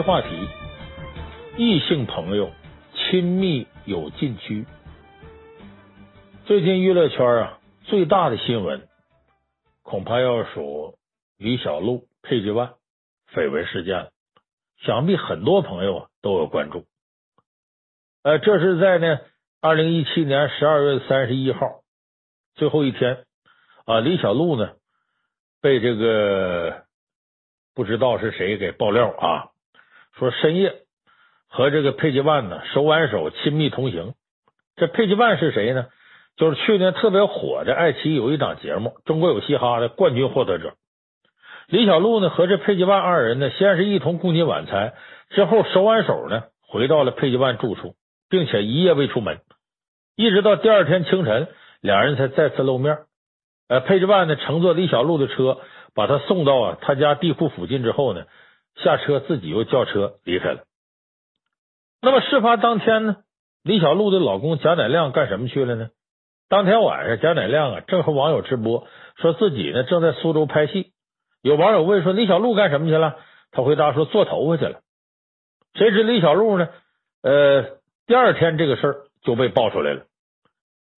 [0.00, 0.28] 话题：
[1.56, 2.50] 异性朋友
[2.94, 4.66] 亲密有禁区。
[6.46, 8.86] 最近娱乐圈啊，最大的新闻
[9.82, 10.96] 恐怕要数
[11.36, 12.74] 李小璐、佩吉万
[13.32, 14.10] 绯闻事件了。
[14.78, 16.84] 想必很多朋友啊都有关注。
[18.22, 19.18] 呃，这是在呢
[19.60, 21.82] 二零一七年十二月三十一号
[22.54, 23.24] 最后一天
[23.84, 24.72] 啊，李小璐呢
[25.60, 26.84] 被这个。
[27.74, 29.50] 不知道是谁给爆料啊？
[30.18, 30.74] 说深夜
[31.48, 34.14] 和这个佩吉万呢手挽手亲密同行。
[34.76, 35.86] 这佩吉万是谁呢？
[36.36, 40.74] 就是去年特别火的爱奇艺有一档节目《中国有嘻哈》的冠军获得者。
[41.68, 44.94] 李小璐呢和这佩吉万二人呢，先是一同共进晚餐，
[45.30, 47.94] 之后手挽手呢回到了佩吉万住处，
[48.28, 49.38] 并且一夜未出门，
[50.16, 51.48] 一直到第二天清晨，
[51.80, 52.98] 两人才再次露面。
[53.68, 55.58] 呃，佩吉万呢乘坐李小璐的车。
[55.94, 58.26] 把他送到啊他家地库附近之后呢，
[58.82, 60.64] 下车自己又叫车离开了。
[62.00, 63.16] 那么事发当天呢，
[63.62, 65.90] 李小璐的老公贾乃亮干什么去了呢？
[66.48, 70.92] 当天晚上，贾乃亮啊正和网友直播，说自己呢正在苏州拍戏。
[71.42, 73.16] 有网友问说李小璐干什么去了？
[73.50, 74.80] 他回答说做头发去了。
[75.74, 76.68] 谁知李小璐呢？
[77.22, 80.04] 呃，第二天这个事儿就被爆出来了。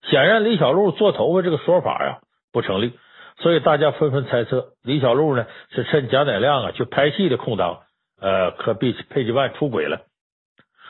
[0.03, 2.21] 显然，李小璐做头发这个说法呀
[2.51, 2.93] 不成立。
[3.41, 7.79] 所以大家纷纷猜测，李小璐呢是趁贾乃亮啊去拍戏的空档，
[8.19, 10.01] 呃，和佩佩吉万出轨了。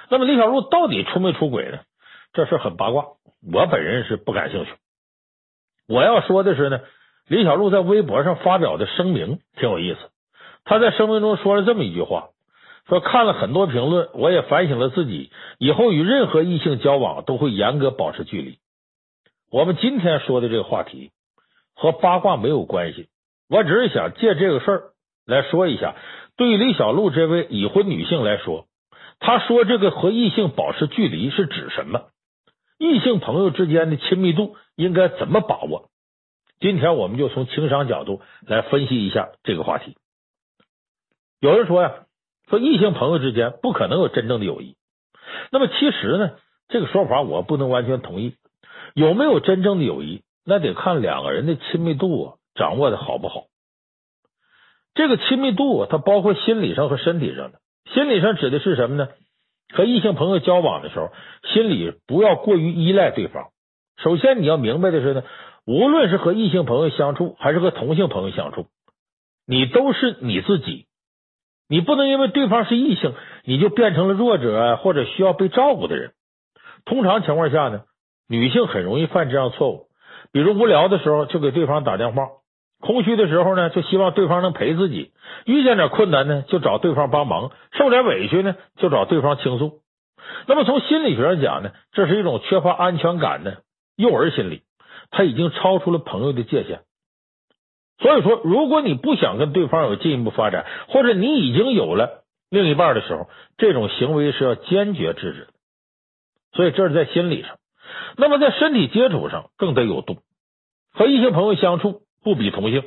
[0.09, 1.79] 那么李小璐到底出没出轨呢？
[2.33, 3.05] 这事很八卦，
[3.53, 4.71] 我本人是不感兴趣。
[5.87, 6.81] 我要说的是呢，
[7.27, 9.99] 李小璐在微博上发表的声明挺有意思。
[10.65, 12.29] 他在声明中说了这么一句话：
[12.89, 18.59] 说看了很多评论，我也反省了自己，以后与任何异性交往都会严格保持距离。
[19.49, 21.11] 我们今天说的这个话题。
[21.81, 23.09] 和八卦没有关系，
[23.49, 24.83] 我只是想借这个事儿
[25.25, 25.95] 来说一下，
[26.37, 28.67] 对于李小璐这位已婚女性来说，
[29.19, 32.09] 她说这个和异性保持距离是指什么？
[32.77, 35.89] 异性朋友之间的亲密度应该怎么把握？
[36.59, 39.97] 今天我们就从情商角度来分析一下这个话题。
[41.39, 41.93] 有人说呀，
[42.47, 44.75] 说异性朋友之间不可能有真正的友谊，
[45.51, 46.33] 那么其实呢，
[46.67, 48.35] 这个说法我不能完全同意。
[48.93, 50.21] 有没有真正的友谊？
[50.45, 53.45] 那得看两个人的亲密度啊，掌握的好不好。
[54.93, 57.59] 这个亲密度啊，它包括心理上和身体上的。
[57.93, 59.09] 心理上指的是什么呢？
[59.73, 61.11] 和异性朋友交往的时候，
[61.53, 63.51] 心里不要过于依赖对方。
[63.97, 65.23] 首先你要明白的是呢，
[65.65, 68.67] 无论是和异性朋友相处，还是和同性朋友相处，
[69.47, 70.87] 你都是你自己。
[71.69, 73.13] 你不能因为对方是异性，
[73.45, 76.11] 你就变成了弱者啊，或者需要被照顾的人。
[76.83, 77.83] 通常情况下呢，
[78.27, 79.87] 女性很容易犯这样错误。
[80.31, 82.27] 比如无聊的时候就给对方打电话，
[82.79, 85.11] 空虚的时候呢就希望对方能陪自己，
[85.45, 89.81] 遇见点困难呢就找对方帮忙，受点委屈呢就找对方倾诉。
[90.47, 93.63] 那么从心理学上讲呢，这是一种缺乏安全感的
[93.95, 94.61] 幼儿心理，
[95.09, 96.81] 他已经超出了朋友的界限。
[97.99, 105.47] 所以说，如果你不想跟对方有进一步发展，或者你已经有了另一半的时候，这种行为是要坚决制止的。
[106.53, 107.57] 所以这是在心理上。
[108.17, 110.17] 那么在身体接触上更得有度，
[110.93, 112.83] 和异性朋友相处不比同性，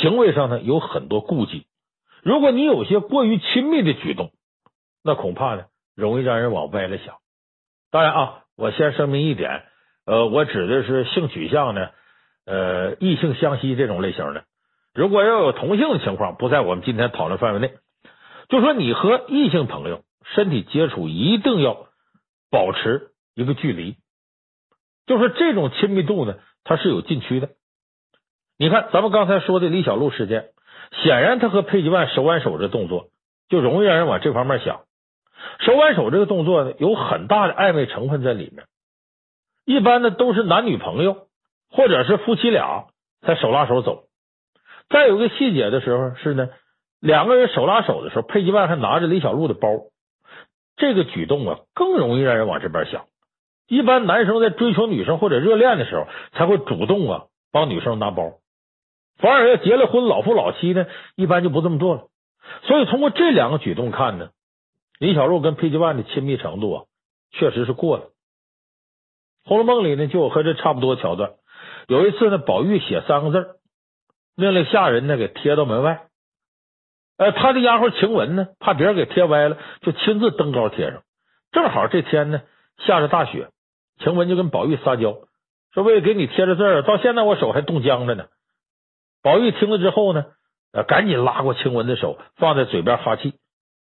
[0.00, 1.66] 行为上呢有很多顾忌。
[2.22, 4.30] 如果你有些过于亲密的举动，
[5.02, 5.64] 那恐怕呢
[5.94, 7.16] 容易让人往歪了想。
[7.90, 9.62] 当然啊，我先声明一点，
[10.04, 11.90] 呃，我指的是性取向呢，
[12.44, 14.44] 呃，异性相吸这种类型的。
[14.94, 17.72] 如果要有同性的情况，不在我们今天讨论范围内。
[18.48, 20.02] 就说你和异性朋友
[20.34, 21.86] 身体接触一定要
[22.50, 23.96] 保持一个距离。
[25.08, 27.48] 就是这种亲密度呢，它是有禁区的。
[28.58, 30.50] 你看，咱们刚才说的李小璐事件，
[31.02, 33.06] 显然他和佩吉万手挽手这动作，
[33.48, 34.82] 就容易让人往这方面想。
[35.60, 38.66] 手挽手这个动作呢，有很大的暧昧成分在里面。
[39.64, 41.28] 一般呢，都是男女朋友
[41.70, 42.88] 或者是夫妻俩
[43.22, 44.04] 才手拉手走。
[44.88, 46.48] 再有个细节的时候是呢，
[47.00, 49.68] 两个人手拉手的时候，佩吉万还拿着李小璐的包，
[50.76, 53.06] 这个举动啊，更容易让人往这边想。
[53.68, 58.38] 一般男生在追求女生或者热恋的时候，才会主动啊帮女生拿包。
[59.18, 60.86] 反而要结了婚老夫老妻呢，
[61.16, 62.04] 一般就不这么做了。
[62.62, 64.30] 所以通过这两个举动看呢，
[64.98, 66.84] 李小璐跟佩吉万的亲密程度啊，
[67.32, 68.04] 确实是过了。
[69.44, 71.32] 《红楼梦》里呢就有和这差不多桥段。
[71.88, 73.56] 有一次呢，宝玉写三个字，
[74.34, 76.06] 命令下人呢给贴到门外。
[77.18, 81.02] 呃，他的丫鬟晴雯呢，怕别人给贴歪了，就亲自登高贴上。
[81.52, 82.42] 正好这天呢
[82.86, 83.48] 下着大雪。
[83.98, 85.18] 晴雯就跟宝玉撒娇
[85.72, 88.26] 说：“为了给你贴着字儿，到现在我手还冻僵着呢。”
[89.22, 90.26] 宝玉听了之后呢，
[90.72, 93.34] 呃，赶紧拉过晴雯的手，放在嘴边哈气。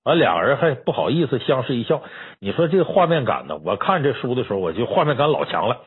[0.04, 2.02] 完，两个人还不好意思相视一笑。
[2.38, 3.58] 你说这个画面感呢？
[3.64, 5.86] 我看这书的时候，我就画面感老强了。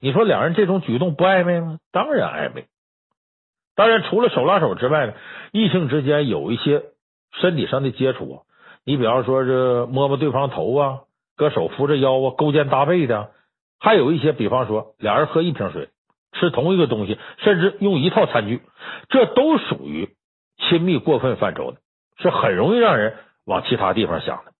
[0.00, 1.78] 你说两人这种举动不暧昧吗？
[1.92, 2.66] 当然暧昧。
[3.76, 5.14] 当然，除了手拉手之外呢，
[5.52, 6.82] 异性之间有一些
[7.40, 8.42] 身体上的接触啊。
[8.84, 10.98] 你比方说，这摸摸对方头啊，
[11.40, 13.32] 搁手扶着腰啊，勾肩搭背的。
[13.78, 15.88] 还有一些，比方说，俩人喝一瓶水，
[16.32, 18.60] 吃同一个东西，甚至用一套餐具，
[19.08, 20.14] 这都属于
[20.58, 21.78] 亲密过分范畴的，
[22.18, 23.16] 是很容易让人
[23.46, 24.52] 往其他地方想的。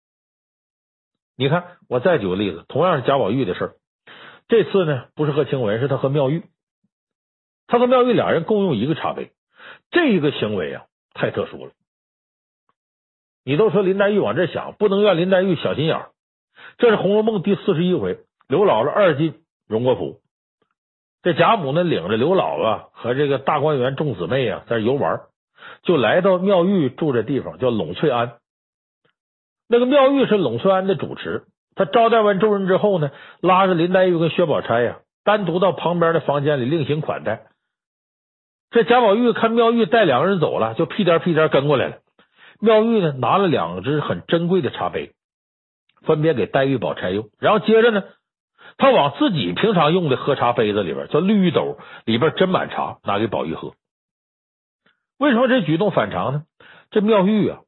[1.36, 3.74] 你看，我再举个例子，同样是贾宝玉的事儿。
[4.48, 6.44] 这次呢，不是和晴雯，是他和妙玉。
[7.66, 9.32] 他和妙玉俩人共用一个茶杯，
[9.90, 11.72] 这一个行为啊，太特殊了。
[13.44, 16.10] 你都说林黛玉往这想，不能怨林黛玉小心眼儿。
[16.80, 19.34] 这是《红楼梦》第四十一回，刘姥姥二进
[19.68, 20.20] 荣国府，
[21.22, 25.20] 这贾母呢领着刘姥姥和这个大观园众姊妹啊在游玩，
[25.82, 28.38] 就来到妙玉住的地方，叫櫳翠庵。
[29.68, 31.42] 那个妙玉是櫳翠庵的主持。
[31.76, 33.10] 他招待完众人之后呢，
[33.42, 37.42] 拉着林黛玉跟薛宝钗呀，单独到旁边的房间里另行款待。
[38.70, 41.98] 这贾宝玉看妙玉带两个人走了，就屁颠屁颠跟过来了。
[42.58, 45.12] 妙玉呢，拿了两只很珍贵的茶杯，
[46.02, 47.28] 分别给黛玉、宝钗用。
[47.38, 48.04] 然后接着呢，
[48.76, 53.74] 他往自己平常用的喝茶杯子里边，叫绿玉斗，里边斟满茶，拿给宝玉喝。
[55.18, 56.42] 为什么这举动反常呢？
[56.90, 57.60] 这妙玉啊，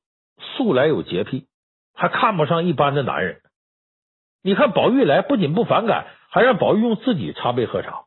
[0.57, 1.47] 素来有洁癖，
[1.95, 3.41] 还看不上一般的男人。
[4.43, 8.05] 你看宝玉来，不仅不反感，还让宝玉用自己茶杯喝茶。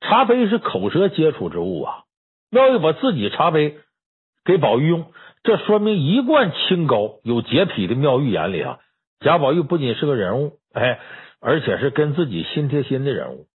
[0.00, 2.02] 茶杯是口舌接触之物啊。
[2.50, 3.78] 妙玉把自己茶杯
[4.44, 5.12] 给宝玉用，
[5.44, 8.78] 这说明一贯清高、有洁癖的妙玉眼里啊，
[9.20, 11.00] 贾宝玉不仅是个人物，哎，
[11.40, 13.46] 而且是跟自己心贴心的人物。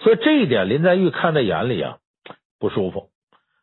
[0.00, 1.98] 所以这一点，林黛玉看在眼里啊，
[2.58, 3.08] 不舒服。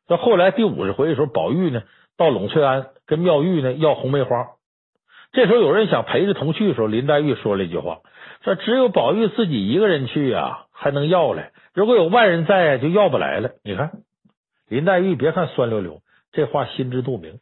[0.07, 1.83] 到后来第五十回的时候，宝玉呢
[2.17, 4.47] 到櫳翠庵跟妙玉呢要红梅花。
[5.31, 7.99] 这时候有人想陪着同去的时候，林黛玉说了一句话
[8.43, 13.91] ：“说只有宝玉自己一个人去啊，还能要来；如果有外人在，就要不来了。”你看，
[14.67, 16.01] 林黛玉别看酸溜溜，
[16.31, 17.39] 这话心知肚明，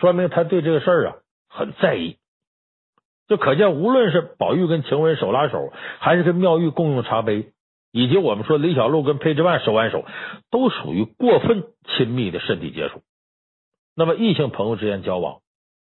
[0.00, 1.16] 说明他对这个事儿啊
[1.48, 2.16] 很在意。
[3.28, 7.52] 就可见，无论是宝玉跟晴雯手拉手，还是跟妙玉共用茶杯，
[7.90, 10.04] 以及我们说李小璐跟裴之万手挽手，
[10.50, 13.02] 都属于过分亲密的身体接触。
[13.96, 15.38] 那么，异性朋友之间交往，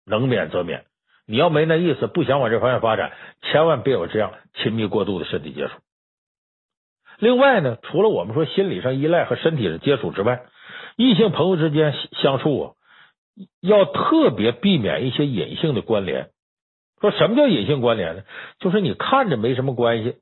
[0.04, 0.84] 能免则免。
[1.26, 3.12] 你要没那意思，不想往这方向发展，
[3.42, 5.74] 千万别有这样亲密过度的身体接触。
[7.18, 10.42] 另外呢，除了我们说心理上依赖和身体的接触之外，
[10.96, 12.72] 异性朋友之间相处啊，
[13.60, 16.30] 要特别避免一些隐性的关联。
[17.00, 18.22] 说什么叫隐性关联呢？
[18.58, 20.16] 就是你看着没什么关系，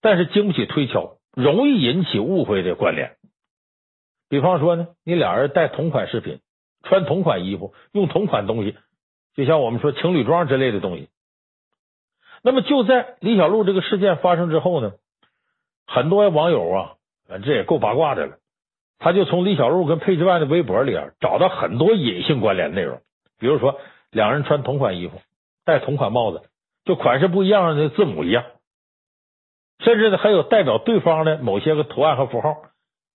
[0.00, 3.16] 但是经不起推敲，容易引起误会的关联。
[4.28, 6.40] 比方说呢，你俩人带同款饰品，
[6.84, 8.76] 穿同款衣服，用同款东西。
[9.34, 11.08] 就像我们说情侣装之类的东西，
[12.42, 14.92] 那么就在李小璐这个事件发生之后呢，
[15.86, 16.94] 很多网友啊，
[17.44, 18.38] 这也够八卦的了，
[18.98, 23.00] 他就从李小璐跟裴之万的微博里啊找到很多隐性关联内容，
[23.38, 25.20] 比如说两人穿同款衣服，
[25.64, 26.42] 戴同款帽子，
[26.84, 28.44] 就款式不一样的字母一样，
[29.78, 32.56] 甚至呢还有代表对方的某些个图案和符号。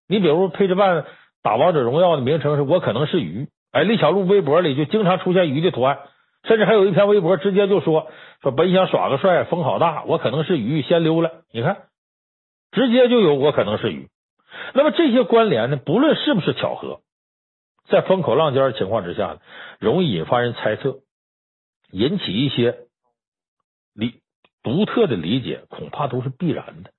[0.08, 1.06] 你比如配置办
[1.42, 3.48] 打王者荣耀的名称是我可能是鱼。
[3.72, 6.00] 哎，李小璐微博里就经常出现鱼的图案，
[6.44, 8.08] 甚至还有一篇微博直接就说
[8.42, 11.44] 说本想耍个帅，风好大，我可能是鱼，先溜了。
[11.52, 11.88] 你看，
[12.72, 14.08] 直接就有我可能是鱼。
[14.74, 17.02] 那么这些关联呢，不论是不是巧合，
[17.90, 19.40] 在风口浪尖的情况之下，
[19.80, 21.00] 容易引发人猜测，
[21.96, 22.78] 引起一些
[23.94, 24.20] 理
[24.62, 26.92] 独特的理解，恐怕都是必然的。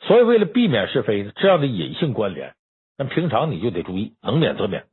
[0.00, 2.54] 所以，为了避免是非，这样的隐性关联，
[2.96, 4.86] 那平常你就得注意，能免则免。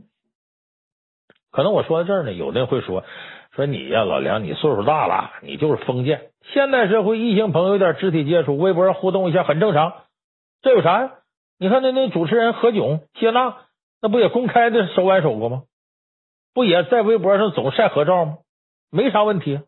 [1.51, 3.05] 可能我说到这儿呢，有的人会说
[3.51, 6.31] 说你呀，老梁，你岁数大了，你就是封建。
[6.51, 10.03] 现代社会，异性朋友有点肢体接触，微博上互动一下很正常，
[10.61, 11.11] 这有啥呀？
[11.57, 13.55] 你看那那主持人何炅、谢娜，
[14.01, 15.63] 那不也公开的手挽手过吗？
[16.53, 18.37] 不也在微博上总晒合照吗？
[18.93, 19.59] 没啥问题。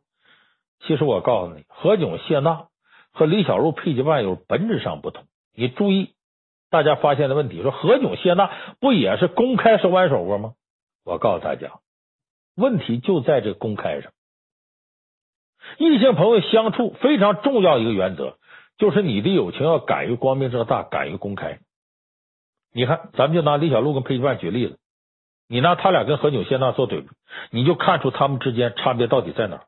[0.82, 2.68] 其实我告诉你，何炅、谢娜
[3.12, 5.26] 和李小璐、裴之万有本质上不同。
[5.56, 6.12] 你注意，
[6.70, 10.54] 大家发现的问题，说何炅、谢娜不也是公开手挽手过吗？
[11.04, 11.80] 我告诉大家，
[12.56, 14.12] 问题就在这公开上。
[15.80, 18.38] 异性朋友相处非常重要一个原则，
[18.78, 21.58] 就是你的友情要敢于光明正大，敢于公开。
[22.72, 24.78] 你看，咱们就拿李小璐跟裴之万举例子，
[25.48, 27.08] 你拿他俩跟何炅、谢娜做对比，
[27.52, 29.62] 你就看出他们之间差别到底在哪。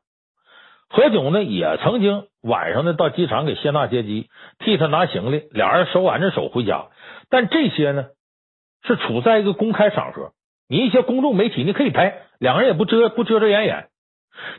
[0.88, 6.86] 何炅呢，也曾经晚上呢到机场给谢娜接机，替他拿行李，俩人手挽着手回家。
[7.30, 8.06] 但这些呢，
[8.82, 10.32] 是处在一个公开场合。
[10.70, 13.88] 你一些公众媒体，你可以拍，两个人也不遮不遮遮掩掩，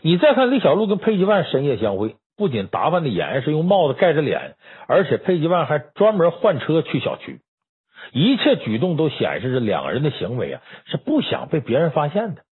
[0.01, 4.55] 你再看李小璐跟佩吉万深夜相会，不仅打扮的严实，用帽子盖着脸，
[4.87, 7.41] 而且佩吉万还专门换车去小区，
[8.11, 12.43] 一切举动都显示着两个人的行为啊是不想被别人发现的。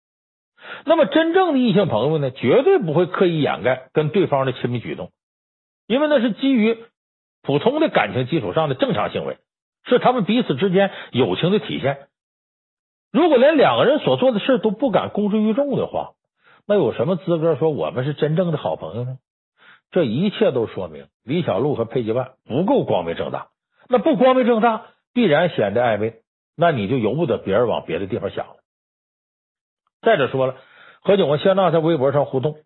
[0.86, 5.12] 那么，真正的异性朋友呢，绝对不会刻意掩盖跟对方的亲密举动，
[5.88, 6.78] 因为那是基于
[7.42, 9.38] 普通的感情基础上的正常行为，
[9.86, 12.08] 是他们彼此之间友情的体现。
[13.14, 16.12] 如果连两个人所做的事都不敢公之于众的话，
[16.68, 19.18] 那有什么资格说我们是真正的好朋友呢？
[19.92, 23.48] 这一切都说明李小璐和佩吉万不够光明正大。
[23.88, 24.88] 那不光明正大，
[25.18, 26.14] 必然显得暧昧，
[26.56, 28.58] 那你就由不得别人往别的地方想了。
[30.04, 30.58] 再者说了，
[31.02, 32.58] 何炅和谢娜在微博上互动，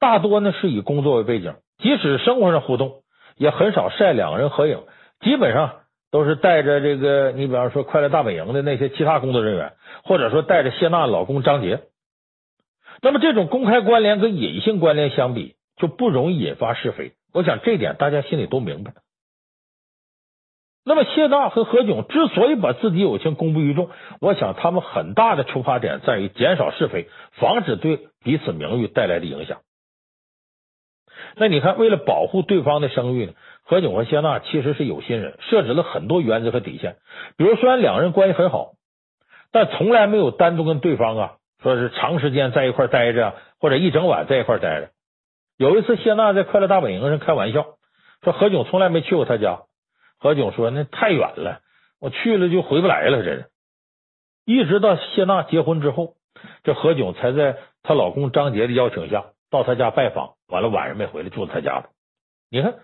[0.00, 3.04] 大多呢是以工作为背景，即使生活上互动，
[3.36, 4.82] 也很少晒两个人合影，
[5.20, 5.76] 基本上。
[6.12, 11.82] 都是带着这个，你比方说《快乐大本营》的那些其他工作人员，或者说带着谢娜老公张杰。
[13.00, 17.12] 那么这种公开关联跟隐性关联相比，就不容易引发是非。
[17.32, 18.92] 我想这点大家心里都明白。
[20.84, 29.58] 那么谢娜和何炅之所以把自己友情公布于众，我想他们很大的出发点在于减少是非，防止对彼此名誉带来的影响。
[31.36, 33.32] 那你看，为了保护对方的声誉呢？
[33.62, 36.96] 何炅和谢娜其实是有心人，设置了很多原则和底线。
[37.36, 38.72] 比如，虽然两人关系很好，
[39.52, 41.32] 但从来没有单独跟对方啊
[41.62, 44.90] 说是长时间在一块待着，或者一整晚在一块待着。
[45.58, 47.66] 有一次，谢娜在快乐大本营上开玩笑
[48.24, 49.60] 说，何炅从来没去过他家。
[50.20, 51.62] 何炅说：“那太远了，
[51.98, 53.50] 我去了就回不来了。”这是。
[54.44, 56.14] 一直到谢娜结婚之后，
[56.62, 61.88] 这何炅才在她老公张杰的邀请下到她家拜访，完了晚上没回来，住她家的。
[62.50, 62.74] 你看。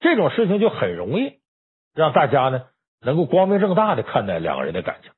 [0.00, 1.38] 这种事情就很容易
[1.94, 2.66] 让大家呢
[3.00, 5.10] 能够光明正大的看待两个人的感情。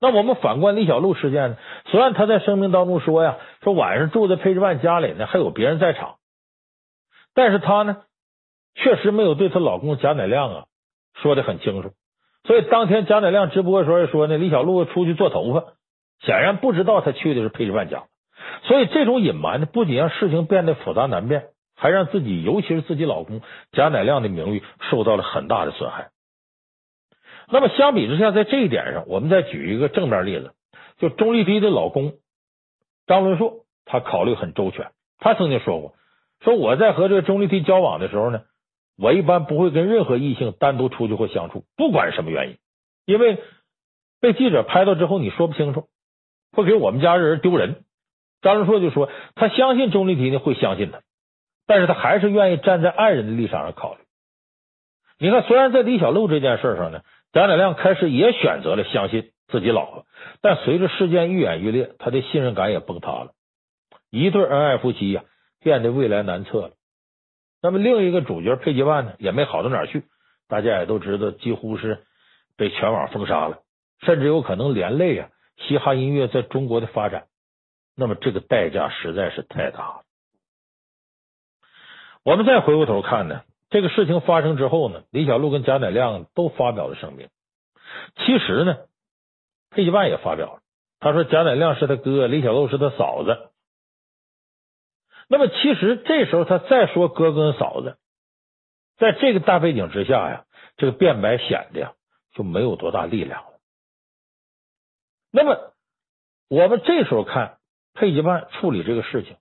[0.00, 6.18] 那我们反观李小璐事件呢，虽然她在声明当中说呀，说晚上住在佩吉万家里呢还有别人在场，
[7.34, 8.04] 但是他呢
[8.74, 10.64] 确实没有对她老公贾乃亮啊
[11.22, 11.92] 说的很清楚。
[12.44, 15.74] 所以当天贾乃亮直播的时候说呢，李小璐出去做头发，
[16.20, 18.04] 显然不知道他去的是佩吉万家。
[18.64, 21.48] 所以这种隐瞒呢，不仅让事情变得复杂难辨。
[21.82, 23.40] 还让自己，尤其是自己老公
[23.72, 26.10] 贾乃亮的名誉受到了很大的损害。
[27.48, 30.52] 那么相比之下，在这一点上，我们再举一个正面例子，
[30.98, 32.12] 就钟丽缇的老公
[33.06, 34.90] 张伦硕，他考虑很周全。
[35.20, 35.94] 他曾经说过，
[36.42, 38.42] 说我在和这个钟丽缇交往的时候呢，
[39.00, 42.58] 我一般不会跟任何异性单独出去或相处，不管什么原因，
[43.06, 43.38] 因为
[44.20, 45.88] 被记者拍到之后你说不清楚，
[46.52, 47.84] 会给我们家人丢人。
[48.42, 51.00] 张伦硕就说，他相信钟丽缇呢会相信他。
[51.66, 54.00] 但是他还是愿意站在爱人的立场上考虑。
[55.18, 57.02] 你看，虽然在李小璐这件事上呢，
[57.32, 60.06] 贾乃亮开始也选择了相信自己老婆，
[60.42, 63.32] 但随着事件愈演愈烈，他的信任感也崩塌了。
[64.10, 65.22] 一对恩爱夫妻呀，
[65.60, 66.70] 变得未来难测了。
[67.62, 70.04] 那么另一个主角佩吉万呢，也没好到哪儿去。
[70.48, 72.04] 大家也都知道，几乎是
[72.56, 73.58] 被全网封杀了，
[74.00, 77.26] 甚至有可能连累啊嘻哈音乐在中国的发展。
[77.94, 80.02] 那么这个代价实在是太大了。
[82.24, 87.28] 我们再回过头看呢，这个事情发生之后呢，李小璐跟贾乃亮都发表了声明。
[88.16, 88.76] 其实呢，
[89.70, 90.60] 佩吉万也发表了，
[90.98, 93.49] 他说贾乃亮是他哥，李小璐是他嫂子。
[95.32, 97.96] 那么，其实这时候他再说哥跟嫂子，
[98.98, 100.44] 在这个大背景之下呀，
[100.76, 101.92] 这个辩白显得呀
[102.34, 103.50] 就没有多大力量了。
[105.30, 105.72] 那么，
[106.48, 107.58] 我们这时候看
[107.94, 109.36] 佩吉万处理这个事情。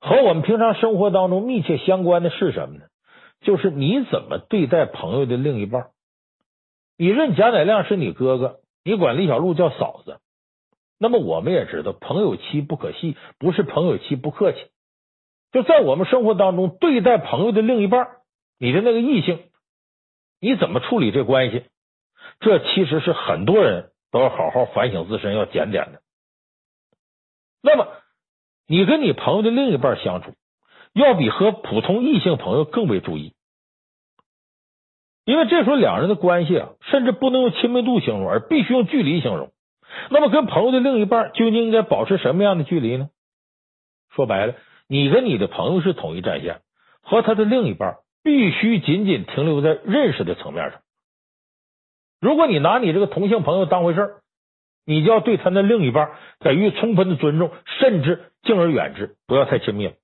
[0.00, 2.84] 和我们平常生活当中密切相关的是什么呢？
[3.40, 5.90] 就是你怎么对待朋友的另一半。
[6.96, 10.20] 你认贾乃亮是你哥哥，你管李小璐叫嫂子，
[11.02, 14.58] 那么我们也知道，朋友妻不可戏，不是朋友妻不客气。
[15.50, 18.06] 就在我们生活当中，对待朋友的另一半，
[18.58, 19.50] 你的那个异性，
[20.40, 21.64] 你怎么处理这关系？
[22.38, 26.00] 这其实是很多人都要好好反省自身，要检点的。
[27.62, 27.88] 那么。
[28.68, 30.32] 你跟你朋友的另一半相处，
[30.94, 33.34] 要比和普通异性朋友更为注意，
[35.26, 39.51] 因为这时候两人的关系啊，甚至不能用亲密度形容，而必须用距离形容。
[40.10, 43.10] 那么，跟朋友的另一半究竟应该保持什么样的距离呢？
[44.14, 44.54] 说白了，
[44.88, 46.60] 你跟你的朋友是统一战线，
[47.02, 50.80] 和他的另一半必须仅仅停留在认识的层面上。
[52.20, 54.16] 如果你拿你这个同性朋友当回事
[54.84, 59.94] 你就要对他的另一半给予充分的尊重，甚至敬而远之，不要太亲密了。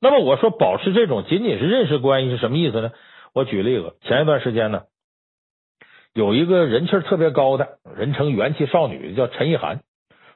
[0.00, 2.92] 那么我说保持这种仅仅是认识关系是什么意思呢？
[3.32, 4.84] 我举例子，前一段时间呢，
[6.14, 9.80] 有一个人气特别高的人称元气少女，叫陈意涵，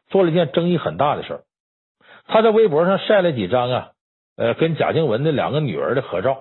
[0.08, 1.40] 做了一件争议很大的事儿。
[2.26, 3.90] 他在微博上晒了几张啊，
[4.36, 6.40] 呃，跟贾静雯的两个女儿的合照。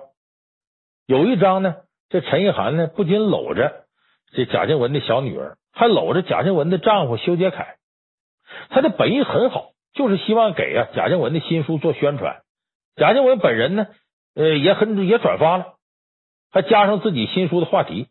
[1.06, 1.76] 有一张呢，
[2.08, 3.84] 这陈意涵呢不仅搂着
[4.32, 7.76] 这贾静雯的小女儿，还搂着贾静雯的丈夫修杰楷。
[8.70, 12.40] 他的本意很好，就是希望给啊贾静雯的新书做宣传。
[12.96, 13.86] 贾静雯本人呢，
[14.34, 15.74] 呃，也很也转发了，
[16.50, 18.08] 还加上自己新书的话题。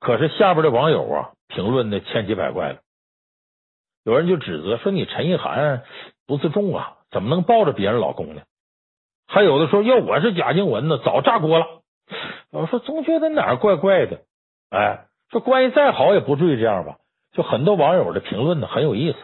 [0.00, 2.78] 可是下边的网友啊，评论的千奇百怪了。
[4.04, 5.82] 有人就指责说：“你陈意涵
[6.26, 8.42] 不自重啊，怎么能抱着别人老公呢？”
[9.28, 11.66] 还有的说：“要我是贾静雯呢，早炸锅了。”
[12.50, 14.20] 我说总觉得哪儿怪怪的。
[14.70, 16.96] 哎，说关系再好也不至于这样吧？
[17.32, 19.18] 就很多网友的评论呢，很有意思。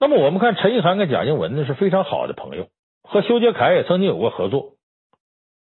[0.00, 2.66] 那么我们看陈意涵跟贾静雯呢是非常好的朋友，
[3.04, 4.72] 和修杰楷也曾经有过合作。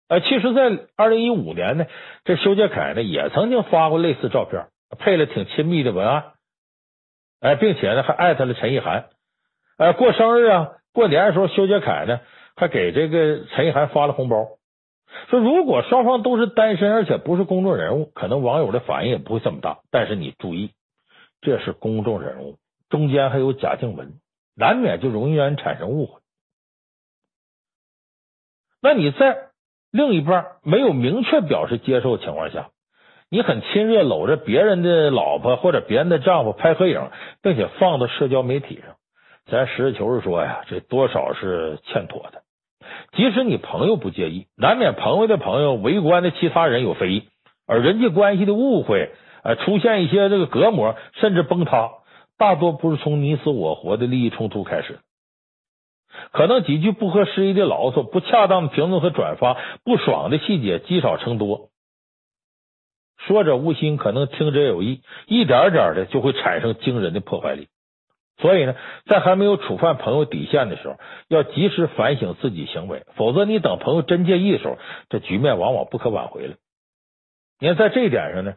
[0.08, 1.88] 哎，其实，在二零一五年呢，
[2.26, 4.68] 这修杰楷呢也曾经发过类似照片，
[5.00, 6.34] 配了挺亲密的文案，
[7.40, 9.10] 哎，并且呢还艾特了陈意涵。
[9.78, 12.20] 哎，过生日啊，过年的时候，修杰楷呢
[12.56, 14.46] 还给这个陈意涵发了红包。
[15.30, 19.80] 说如果双方都是单身，而且不是公众人物，可能网友的反应也不会这么大。
[19.90, 20.70] 但是你注意，
[21.42, 22.60] 这是公众人物，
[22.90, 24.20] 中间还有贾静雯，
[24.56, 26.22] 难免就容易让人产生误会。
[28.84, 29.45] 那你在？
[29.96, 32.68] 另一半没有明确表示接受情况下，
[33.32, 37.12] 你很亲热搂着别人的老婆或者别人的丈夫拍合影，
[37.42, 38.96] 并且放到社交媒体上，
[39.50, 42.42] 咱实事求是说呀，这多少是欠妥的。
[43.14, 47.30] 即使你朋友不介意，难免朋友的朋友、围观的其他人有非议，
[47.66, 49.12] 而人际关系的误会，
[49.44, 51.90] 呃，出现一些这个隔膜，甚至崩塌，
[52.38, 55.00] 大多不是从你死我活的利益冲突开始。
[56.32, 61.70] 可能几句不合时宜的牢骚、不恰当的评论和转发、不爽的细节积少成多，
[63.18, 67.70] 说者无心，可能听者有意，一点点的就会产生惊人的破坏力。
[68.38, 68.76] 所以呢，
[69.06, 70.98] 在还没有触犯朋友底线的时候，
[71.30, 76.56] 要及时反省自己行为，否则你等朋友真介意的时候，这局面往往不可挽回了。
[77.62, 78.56] 你看，在这一点上呢，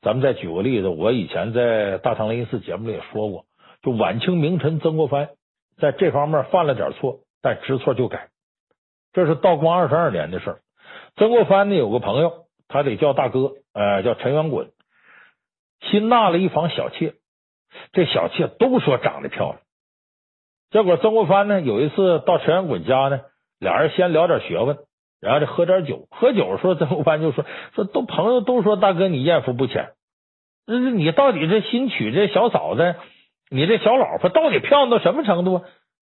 [0.00, 3.46] 咱们再举个例子，我以前在大唐雷音寺节目里也说过，
[3.82, 5.30] 就晚清名臣曾国藩。
[5.78, 8.28] 在这方面犯了点错，但知错就改。
[9.12, 10.58] 这是道光二十二年的事儿。
[11.16, 14.68] 曾国藩呢有个朋友，他得叫大哥，呃，叫陈元衮，
[15.80, 17.14] 新纳了一房小妾。
[17.92, 19.58] 这小妾都说长得漂亮。
[20.70, 23.20] 结果曾国藩呢有一次到陈元衮家呢，
[23.58, 24.78] 俩人先聊点学问，
[25.20, 26.08] 然后就喝点酒。
[26.10, 29.92] 喝酒的时候，曾国藩就说：“说都朋友都说大哥你艳福不浅，
[30.66, 32.96] 那你到底这新娶这小嫂子？”
[33.50, 35.62] 你这小老婆到底漂亮到什么程度啊？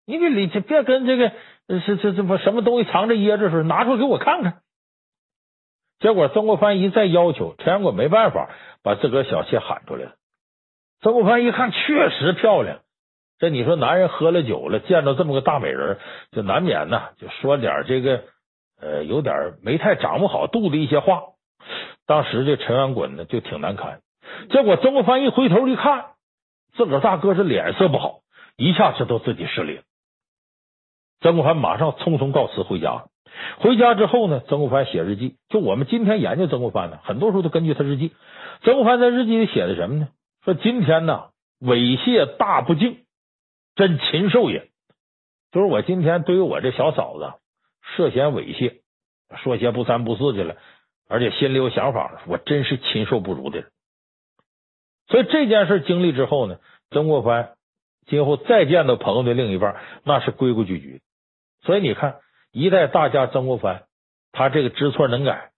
[0.06, 1.32] 你别你别跟这个
[1.80, 4.62] 是这这不什么东西藏着掖着似的，拿出来给我看看。
[6.00, 8.48] 结果曾国藩一再要求，陈元衮没办法
[8.82, 10.12] 把自个小妾喊出来了。
[11.02, 12.78] 曾国藩一看，确实漂亮。
[13.38, 15.98] 这你说男人喝了酒了，见到这么个大美人，
[16.32, 18.22] 就难免呢就说点这个
[18.80, 21.24] 呃有点没太掌握好度的一些话。
[22.06, 24.00] 当时这陈元衮呢就挺难堪。
[24.48, 26.12] 结果曾国藩一回头一看。
[26.76, 28.20] 自个儿大哥是脸色不好，
[28.56, 29.82] 一下知道自己失礼了。
[31.20, 33.06] 曾国藩马上匆匆告辞回家。
[33.60, 35.36] 回家之后呢，曾国藩写日记。
[35.48, 38.12] 就我们今天研究曾国藩呢，很多时候都根据他日记。
[38.62, 40.08] 曾国藩在日记里写的什么呢？
[40.44, 43.04] 说今天呢，猥亵大不敬，
[43.74, 44.68] 真禽兽也。
[45.52, 47.32] 就是我今天对于我这小嫂子
[47.96, 48.80] 涉嫌猥亵，
[49.42, 50.56] 说些不三不四的了，
[51.08, 53.70] 而且心里有想法，我真是禽兽不如的人。
[55.08, 56.58] 所以这件事经历之后呢，
[56.90, 57.54] 曾国藩
[58.06, 61.02] 今后再见到朋友的另一半，那是规规矩矩。
[61.62, 62.16] 所以你看，
[62.52, 63.84] 一代大家曾国藩，
[64.32, 65.50] 他这个知错能改，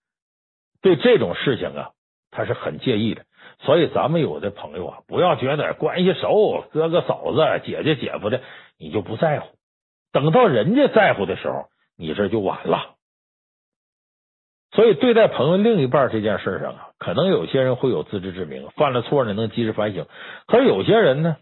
[0.80, 1.90] 对这种事情啊，
[2.30, 3.24] 他是很介意的。
[3.60, 8.40] 所以咱们有的朋友啊，不要觉得关系熟，哥哥嫂子、姐姐姐夫的，
[8.78, 9.48] 你就不在乎。
[10.12, 12.94] 等到人家在乎的时候，你这就晚了。
[14.72, 20.06] 所以，对待朋友另一半这件事上啊，可能有些人会有自知之明，犯了错呢能及时反省。
[20.46, 21.38] 可是有些人呢，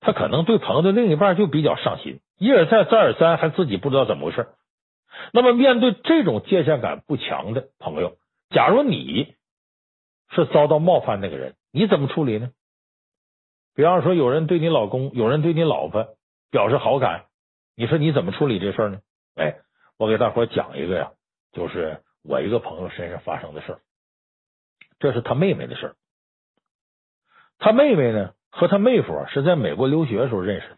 [0.00, 4.48] 他可能对朋友的另一半就比较上心，一而再再而三，还自己不知道怎么回事。
[5.32, 8.18] 那么，面对这种界限感不强的朋友，
[8.50, 9.34] 假如你
[10.30, 12.50] 是遭到冒犯那个人，你怎么处理呢？
[13.74, 16.06] 比方说，有人对你老公，有人对你老婆
[16.50, 17.24] 表示好感，
[17.76, 18.98] 你说你怎么处理这事呢？
[19.36, 19.56] 哎，
[19.96, 21.12] 我给大伙讲一个呀，
[21.52, 22.02] 就是。
[22.28, 23.80] 我一个朋友身上发生的事儿，
[24.98, 25.96] 这是他妹妹的事儿。
[27.58, 30.76] 他妹妹呢，和他妹夫是在美国留学时候认识的，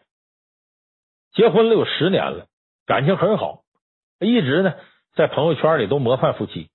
[1.33, 2.47] 结婚了有十年了，
[2.87, 3.65] 感情很好，
[4.21, 4.75] 一直呢
[5.15, 6.71] 在朋友圈里都模范夫妻。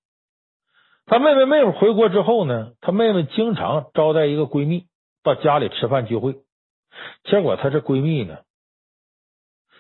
[1.06, 4.88] 他妹妹妹夫回国之后呢，他妹妹经常招待一个闺蜜
[5.24, 6.36] 到家里吃饭聚会，
[7.24, 8.40] 结果她这闺蜜呢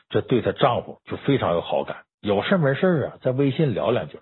[0.07, 4.21] 这对她丈夫就非常有好感，有事没事啊，在微信聊两句，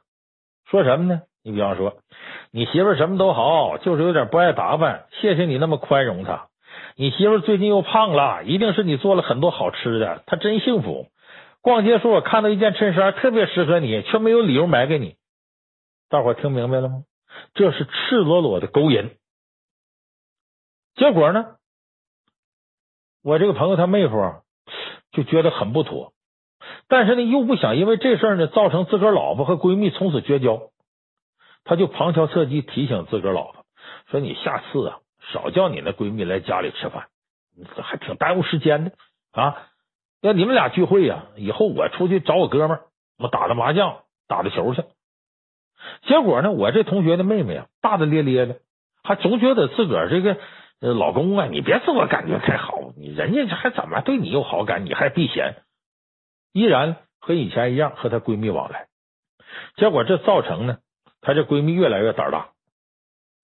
[0.69, 1.21] 说什么呢？
[1.43, 1.97] 你比方说，
[2.51, 6.47] 你媳妇什么都好，就是有点不爱打扮，谢谢你那么宽容她。
[6.95, 11.07] 你媳妇最近又胖了，一定是你做了很多好吃的，她真幸福。
[11.61, 15.15] 逛街时我看到一件衬衫特别适合你，却没有理由买给你。
[16.09, 17.03] 大伙听明白了吗？
[17.53, 19.17] 这是赤裸裸的勾引。
[20.95, 21.55] 结果呢，
[23.23, 24.15] 我这个朋友他妹夫，
[25.11, 26.12] 就觉得很不妥，
[26.87, 30.69] 但是呢又不想因为这事儿呢造成自个儿老婆和闺蜜从此绝交，
[31.63, 33.65] 他就旁敲侧击提醒自个儿老婆
[34.09, 34.97] 说：“你下次啊。”
[35.31, 37.05] 少叫你那闺蜜来家里吃饭，
[37.81, 38.91] 还挺耽误时间的
[39.31, 39.69] 啊！
[40.19, 42.81] 要你们俩聚会呀，以后我出去找我哥们儿，
[43.17, 44.83] 我打打麻将、打打球去。
[46.05, 48.57] 结果呢，我这同学的妹妹啊，大大咧咧的，
[49.01, 50.37] 还总觉得自个儿这个
[50.93, 55.63] 老公啊，你别自我感觉太好，你人家还怎么对你有好感，你还避嫌，
[56.53, 58.87] 依然和以前一样和她闺蜜往来。
[59.75, 60.77] 结果这造成呢，
[61.19, 62.51] 她这闺蜜越来越胆大。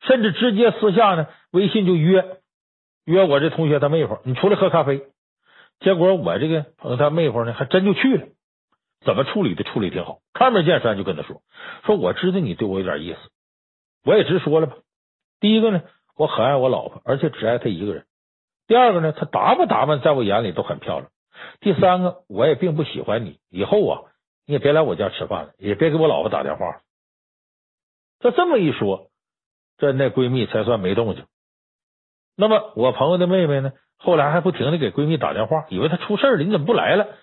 [0.01, 2.37] 甚至直接私下呢，微信就约
[3.03, 5.01] 约我这同学他妹夫，你出来喝咖啡。
[5.81, 8.27] 结果我这个朋友他妹夫呢，还真就去了。
[9.05, 9.63] 怎么处理的？
[9.63, 10.19] 处理挺好。
[10.33, 11.41] 开门见山就跟他说
[11.85, 13.19] ：“说我知道你对我有点意思，
[14.03, 14.75] 我也直说了吧。
[15.39, 15.83] 第一个呢，
[16.15, 18.05] 我很爱我老婆，而且只爱她一个人。
[18.67, 21.09] 第二个呢，她打扮打扮在我眼里都很漂亮。
[21.59, 23.39] 第三个，我也并不喜欢你。
[23.49, 24.01] 以后啊，
[24.45, 26.81] 你也别来我家吃饭了，也别给我老婆打电话了。”
[28.19, 29.07] 他这么一说。
[29.81, 31.25] 这那闺蜜才算没动静。
[32.35, 33.71] 那么我朋友的妹妹呢？
[33.95, 37.15] 后来还不停的给闺蜜打电话，以为她出事了，你怎么不来了？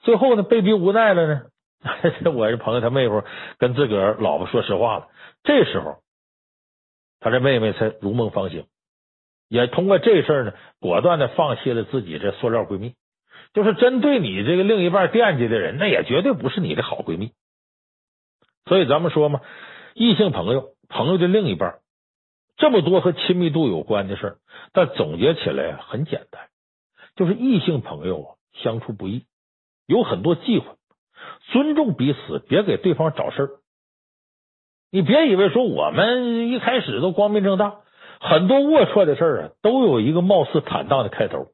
[0.00, 1.42] 最后呢，被逼无奈了呢。
[2.36, 3.24] 我这朋友他妹夫
[3.56, 5.08] 跟自个儿老婆说实话了。
[5.42, 6.02] 这时候，
[7.18, 8.66] 他这妹妹才如梦方醒，
[9.48, 12.94] 也通过这事儿呢，果断的放弃了自己这塑料闺蜜。
[13.52, 17.32] 就是针对你这个另一半惦记的人，那也绝对不是你的好闺蜜。
[18.66, 19.40] 所以咱们说嘛，
[19.94, 21.80] 异性朋友，朋友的另一半。
[22.56, 24.36] 这么多和亲密度有关的事儿，
[24.72, 26.48] 但总结起来，很简单，
[27.16, 28.28] 就是异性朋友啊
[28.62, 29.24] 相处不易，
[29.86, 30.66] 有很多忌讳，
[31.50, 33.50] 尊重彼此，别给对方找事儿。
[34.90, 37.80] 你别以为说我们一开始都光明正大，
[38.20, 41.48] 很多龌龊的事儿啊，都有一个貌似坦荡的开头。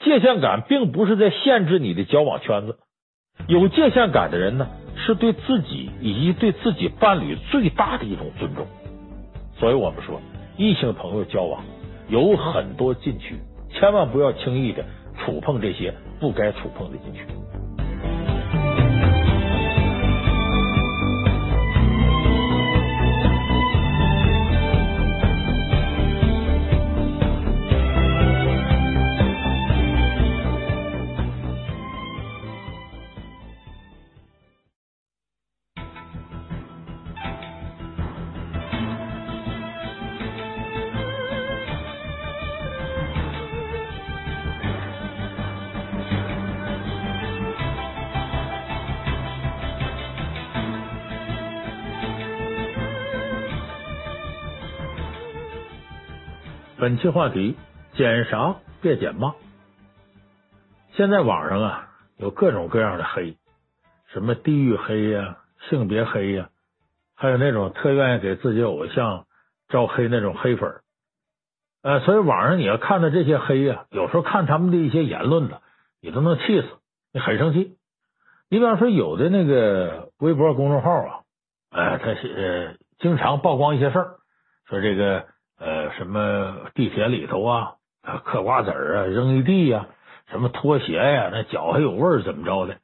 [0.00, 2.78] 界限感并不是在限制你的交往圈子，
[3.46, 8.66] 有界限感的人呢，是对自己以及对自己伴侣最大的一种尊重。
[9.58, 10.20] 所以我们说，
[10.56, 11.64] 异性朋友交往
[12.08, 13.36] 有很多禁区，
[13.70, 14.84] 千万不要轻易的
[15.18, 17.22] 触碰这些不该触碰的禁区。
[56.88, 57.54] 本期话题：
[57.92, 59.34] 捡啥别捡骂。
[60.94, 63.36] 现在网上啊有各种各样的黑，
[64.06, 65.36] 什么地域黑呀、
[65.68, 66.48] 性别黑呀，
[67.14, 69.26] 还有那种特愿意给自己偶像
[69.68, 70.80] 招黑那种黑粉。
[71.82, 75.60] 呃，所以网上你要看到这些黑呀，有时候看他们的一些言论呢，
[76.00, 76.68] 你都能气死，
[77.12, 77.76] 你很生气。
[78.48, 81.20] 你比方说，有的那个微博公众号啊，
[81.68, 84.16] 呃，他呃经常曝光一些事儿，
[84.64, 85.26] 说这个。
[85.58, 87.74] 呃，什么地铁里头啊，
[88.24, 89.86] 嗑瓜子儿啊，扔一地呀，
[90.30, 92.78] 什么拖鞋呀，那脚还有味儿，怎么着的？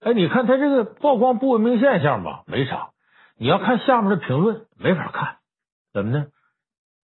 [0.00, 2.90] 哎，你看他这个曝光不文明现象吧，没啥。
[3.36, 5.38] 你要看下面的评论，没法看，
[5.92, 6.26] 怎么呢？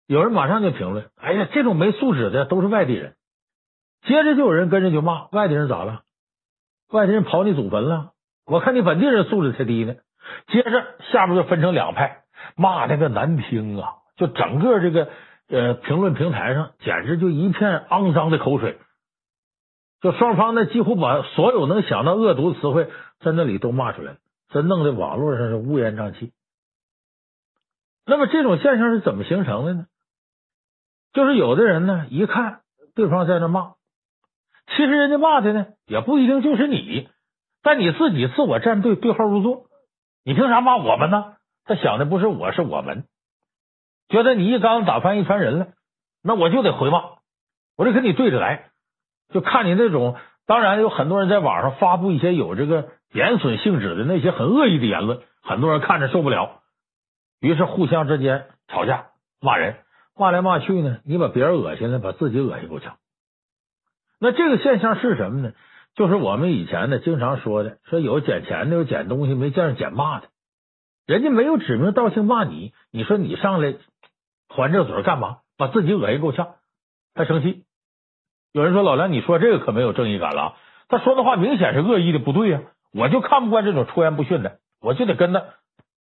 [0.07, 3.15] 有人马上就评论：“哎呀，这种没素质的都是外地人。”
[4.07, 6.03] 接着就有人跟着就骂：“外地人咋了？
[6.91, 8.13] 外地人刨你祖坟了？
[8.47, 9.97] 我看你本地人素质才低呢。”
[10.49, 12.23] 接着下面就分成两派，
[12.57, 13.95] 骂那个难听啊。
[14.17, 15.09] 就整个这个
[15.49, 18.79] 呃评论平台上，简直就一片肮脏的口水。
[20.01, 24.19] 就双方呢，几乎把所有能想到恶毒的词汇在那里都骂出来了，
[24.51, 26.33] 这弄得网络上是乌烟瘴气。
[28.07, 29.87] 那么这种现象是怎么形成的呢？
[31.15, 32.61] 就是有的人呢，一看
[32.95, 33.75] 对方在那骂，
[34.67, 37.09] 其实人家骂的呢，也不一定就是你，
[37.63, 39.67] 但你自己自我站队，对号入座。
[40.23, 41.37] 你凭啥骂我们呢？
[41.65, 43.05] 他想的不是我，是我们。
[44.09, 45.69] 觉得你一竿子打翻一船人了，
[46.23, 47.03] 那我就得回骂，
[47.77, 48.71] 我得跟你对着来，
[49.33, 56.61] 就看你那种当然，有很多人在网上发布一些有这个贬损性质的那些很恶意的言论，很多人看着受不了，
[57.41, 59.07] 于是互相之间吵架
[59.41, 59.77] 骂人，
[60.17, 62.97] 骂来骂去呢，你把别人恶心了，把自己恶心够呛。
[64.21, 65.53] 那这个现象是什么呢？
[65.95, 70.29] 就是我们以前呢经常说的，说有捡钱的，有捡东西，没见着捡骂的。
[71.07, 73.75] 人家没有指名道姓骂你，你说你上来
[74.49, 75.39] 还这嘴干嘛？
[75.57, 76.57] 把自己恶心够呛，
[77.15, 77.65] 还生气。
[78.53, 80.57] 有人说老梁，你说这个可没有正义感了。
[80.89, 82.63] 他说的话明显是恶意的，不对呀。
[82.93, 85.45] 我就看不惯这种出言不逊的，我就得跟他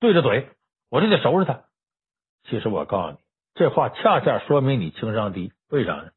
[0.00, 0.46] 对着怼，
[0.90, 1.62] 我就得收拾他。
[2.48, 3.18] 其实我告诉你，
[3.54, 5.52] 这话恰恰说明你情商低。
[5.68, 6.10] 为啥呢？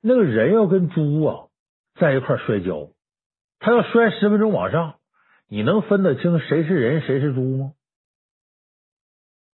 [0.00, 1.46] 那个人要跟猪啊
[1.94, 2.88] 在一块摔跤，
[3.58, 4.96] 他要摔十分钟往上，
[5.48, 7.72] 你能分得清谁是人谁是猪吗？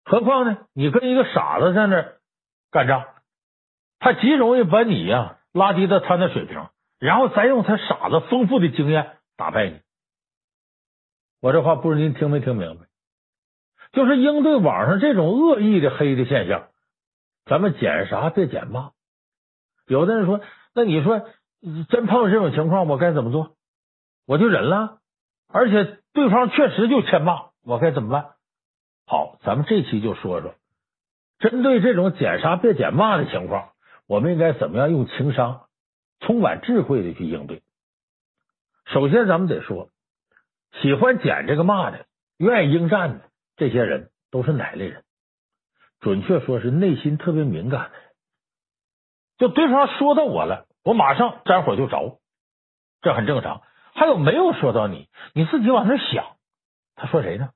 [0.10, 2.13] 何况呢，你跟一个傻子在那
[2.72, 3.06] 干仗，
[4.00, 9.82] 他极容易把你呀拉低到他那水平，然后再用他傻子丰富的经验打败你。
[11.41, 12.86] 我这话不知您听没听明白？
[13.91, 16.70] 就是应对网上这种恶意的黑的现象，
[17.46, 18.91] 咱们捡啥别捡骂。
[19.88, 20.39] 有的人说
[20.74, 21.28] ：“那你说
[21.89, 23.58] 真碰到这种情况，我该怎么做？
[24.26, 25.00] 我就忍了。
[25.50, 28.32] 而且对方确实就欠骂，我该怎么办？”
[29.10, 30.54] 好，咱们这期就说说，
[31.39, 33.70] 针对这种捡啥别捡骂的情况，
[34.06, 35.67] 我们应该怎么样用情商、
[36.20, 37.63] 充满智慧的去应对？
[38.86, 39.89] 首先，咱们得说，
[40.82, 42.06] 喜欢捡这个骂的、
[42.38, 45.06] 愿意应战的这些人，都是哪类人？
[46.02, 48.08] 准确说是内心特别敏感的人。
[49.38, 52.20] 就对方说到我了，我马上沾火就着，
[53.02, 53.62] 这很正常。
[53.93, 56.36] 还有没有说到你，你自己往那想，
[56.96, 57.52] 他说谁呢？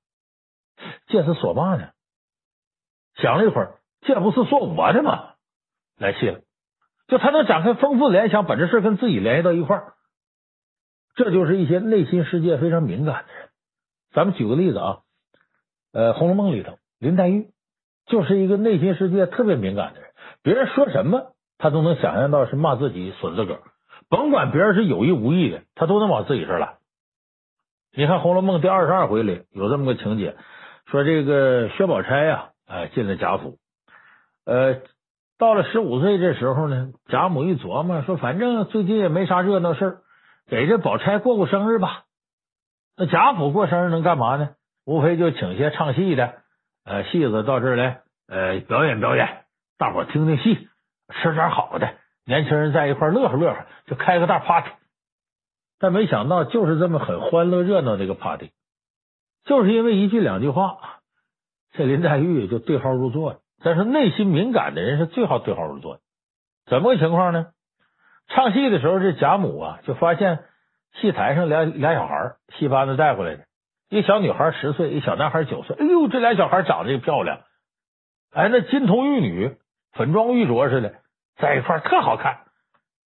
[1.07, 1.89] 这是说嘛呢？
[3.15, 5.33] 想了一会儿，这不是说我的吗？
[5.97, 6.41] 来气了，
[7.07, 9.93] 就他能展开丰富联想，把这事跟自己联系到一块儿，
[11.15, 13.49] 这就是一些内心世界非常敏感的人。
[14.13, 14.97] 咱们举个例子啊，
[15.93, 17.49] 呃，《红楼梦》里头林黛玉
[18.05, 20.09] 就是一个内心世界特别敏感的人，
[20.41, 21.33] 别人说什么。
[21.63, 23.61] 他都能想象到是骂自己损自个儿，
[24.09, 26.77] 甭管别人是有意无意的，他都能往自己这儿来。
[27.93, 30.35] 你看《红楼梦》第二十二回里有这么个情节，
[30.91, 33.57] 说这个薛宝钗呀，哎，进了贾府，
[34.45, 34.81] 呃，
[35.39, 39.99] 到了十五岁这时候呢，贾母一琢磨说，反正最近也没啥热闹事
[40.47, 42.03] 给这宝钗过过生日吧。
[42.97, 44.49] 那贾府过生日能干嘛呢？
[44.85, 46.33] 无非就请些唱戏的，
[46.83, 49.45] 呃，戏子到这儿来，呃，表演表演，
[49.77, 50.67] 大伙听听戏。
[51.23, 51.93] 吃点好的，
[52.25, 54.69] 年轻人在一块乐呵乐呵，就开个大 party。
[55.79, 58.51] 但没想到，就是这么很欢乐热闹的一个 party，
[59.45, 60.99] 就是因为一句两句话，
[61.71, 63.39] 这林黛玉就对号入座了。
[63.63, 66.01] 但是内心敏感的人是最好对号入座的。
[66.65, 67.47] 怎么个情况呢？
[68.27, 70.45] 唱戏的时候，这贾母啊就发现
[70.93, 73.45] 戏台上俩俩小孩，戏班子带过来的，
[73.89, 75.75] 一小女孩十岁，一小男孩九岁。
[75.75, 77.41] 哎呦，这俩小孩长得又漂亮，
[78.31, 79.57] 哎，那金童玉女，
[79.91, 80.95] 粉妆玉琢似的。
[81.35, 82.39] 在一块特好看，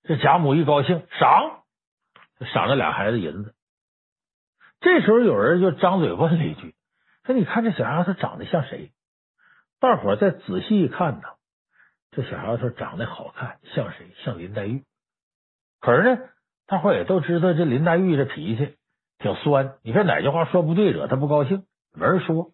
[0.04, 1.63] 这贾母一高兴，赏，
[2.54, 3.54] 赏了俩孩子银子。
[4.79, 6.75] 这时候有人就张嘴问了一句
[7.25, 8.91] ：“说你看这小丫头长得像谁？”
[9.79, 11.27] 大伙再仔细一看呢，
[12.11, 14.13] 这小丫头长得好看，像谁？
[14.23, 14.83] 像林黛玉。
[15.79, 16.21] 可是呢，
[16.67, 18.77] 大伙也都知道这林黛玉这脾气
[19.19, 22.51] 挺酸，你说哪句话说不对，惹她不高兴，没人说。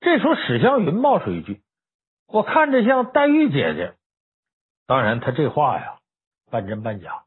[0.00, 1.62] 这时候史湘云冒出一句
[2.26, 3.94] ：“我看着像黛玉姐姐。”
[4.86, 5.98] 当然，他这话呀，
[6.50, 7.22] 半真半假，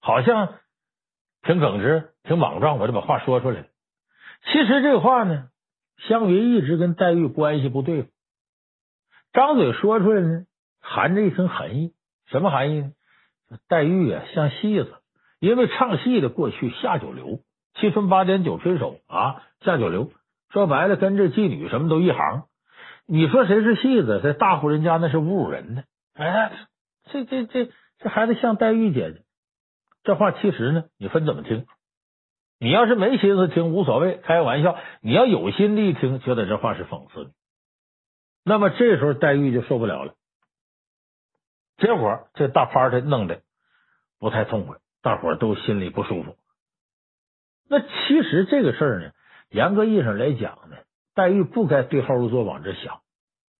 [0.00, 0.54] 好像
[1.42, 3.66] 挺耿直、挺莽撞，我就把话说出来。
[4.44, 5.48] 其实这话呢，
[6.08, 8.06] 湘云一直跟黛玉关系不对，
[9.32, 10.44] 张嘴说出来呢，
[10.80, 11.92] 含着一层含义。
[12.26, 12.92] 什么含义呢？
[13.68, 14.94] 黛玉啊，像戏子，
[15.38, 17.40] 因为唱戏的过去下九流，
[17.74, 20.10] 七分八点九分手啊，下九流。
[20.50, 22.44] 说白了，跟这妓女什么都一行。
[23.06, 25.84] 你说谁是戏子，在大户人家那是侮辱人的。
[26.14, 26.52] 哎，
[27.10, 29.22] 这这这这孩子像黛玉姐姐，
[30.04, 31.66] 这话其实呢，你分怎么听？
[32.58, 37.30] 你要是没心思听，无所谓，开个玩笑；你要有心的一听，觉得这话是讽刺的。
[38.44, 40.14] 那么这时候黛玉就受不了了，
[41.78, 43.42] 结果这大趴的弄的
[44.18, 46.36] 不太痛快，大伙都心里不舒服。
[47.68, 49.10] 那其实这个事儿呢，
[49.50, 50.76] 严格意义上来讲呢，
[51.14, 53.00] 黛玉不该对号入座往这想。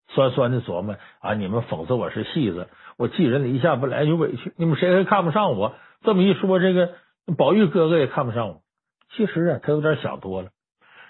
[0.08, 1.32] 酸酸的琢磨啊！
[1.32, 4.52] 你们讽刺我是戏子，我寄人篱下，本来就委屈。
[4.56, 5.74] 你们谁还看不上我？
[6.02, 6.94] 这么一说，这个
[7.36, 8.62] 宝玉哥哥也看不上我。
[9.14, 10.48] 其实啊，他有点想多了。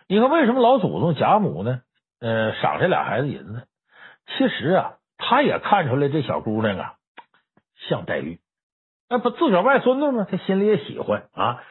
[0.08, 1.80] 你看，为什么老祖宗贾母呢？
[2.20, 3.66] 呃，赏这俩孩子银子？
[4.26, 6.94] 其实啊，他也看出来这小姑娘啊
[7.88, 8.40] 像黛玉，
[9.08, 10.26] 那不自个儿外孙子吗？
[10.30, 11.62] 他心里也喜欢啊。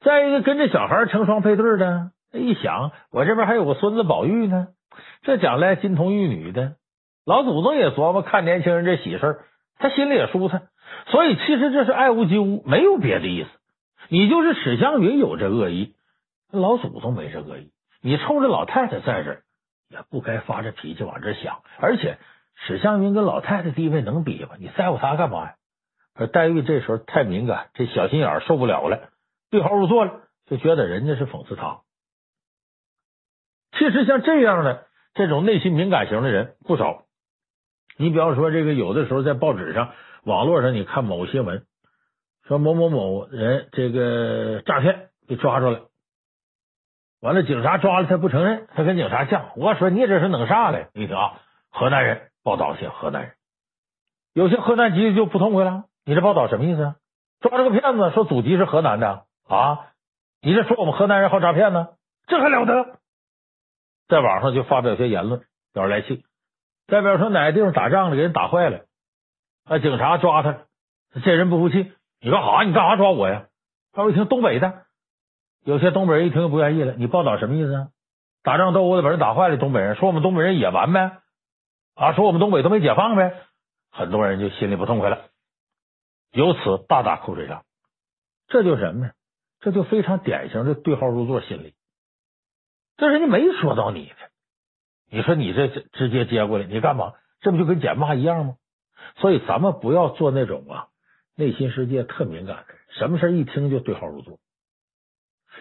[0.00, 4.68] 再一个，跟这小孩成双配对的，一想，我这边还有个孙子宝玉呢，
[5.22, 6.76] 这将来金童玉女的，
[7.24, 9.40] 老祖宗也琢磨看年轻人这喜事
[9.78, 10.68] 他心里也舒坦。
[11.06, 13.48] 所以，其实这是爱屋及乌，没有别的意思。
[14.08, 15.94] 你就是史湘云有这恶意，
[16.50, 17.70] 老祖宗没这恶意。
[18.02, 19.42] 你冲着老太太在这儿，
[19.88, 21.62] 也不该发这脾气往这想。
[21.78, 22.18] 而且，
[22.54, 24.50] 史湘云跟老太太地位能比吗？
[24.58, 25.54] 你在乎她干嘛呀？
[26.14, 29.10] 而黛玉这时候太敏感，这小心眼受不了了，
[29.50, 31.80] 对号入座了，就觉得人家是讽刺他。
[33.78, 37.05] 其实像这样的这种内心敏感型的人不少。
[37.96, 39.92] 你比方说，这个有的时候在报纸上。
[40.24, 41.64] 网络上你看某新闻，
[42.48, 45.82] 说某某某人这个诈骗被抓住了，
[47.20, 50.88] 完了警察抓了他不承认，他跟警察犟，我说你这是弄啥嘞？
[50.94, 53.32] 你听啊，河南人报道些河南人，
[54.34, 56.96] 有些河南籍就不痛快了，你这报道什么意思啊？
[57.38, 59.92] 抓这个骗子说祖籍是河南的啊？
[60.42, 61.90] 你这说我们河南人好诈骗呢？
[62.26, 62.98] 这还了得？
[64.08, 66.24] 在网上就发表些言论，表示来气，
[66.86, 68.84] 代表说哪个地方打仗了，给人打坏了。
[69.64, 69.78] 啊！
[69.78, 70.66] 警察抓他，
[71.24, 72.62] 这人不服气，你干啥？
[72.62, 73.48] 你干啥抓我呀？
[73.92, 74.84] 他说一听东北的，
[75.64, 76.94] 有些东北人一听就不愿意了。
[76.94, 77.88] 你报道什么意思啊？
[78.42, 81.18] 打仗斗殴的把人打坏了，东北人说我们东北人野蛮呗？
[81.96, 83.34] 啊，说我们东北都没解放呗？
[83.90, 85.30] 很多人就心里不痛快了，
[86.30, 87.64] 由此大打口水仗。
[88.46, 89.12] 这就是什么呢？
[89.58, 91.74] 这就非常典型的对号入座心理。
[92.98, 94.12] 这人家没说到你，
[95.10, 97.12] 你说你这直接接过来，你干嘛？
[97.40, 98.54] 这不就跟捡骂一样吗？
[99.16, 100.88] 所以咱们不要做那种啊，
[101.36, 104.38] 内心世界特敏感的，什么事一听就对号入座。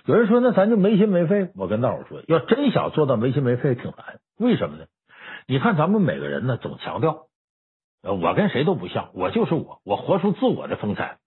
[0.05, 1.51] 有人说，那咱就没心没肺。
[1.55, 4.19] 我跟大伙说，要真想做到没心没肺，挺难。
[4.37, 4.85] 为什么呢？
[5.47, 7.27] 你看咱们每个人呢，总强调，
[8.01, 11.19] 呃我跟谁都不像，我就是我，我活出自我的风采。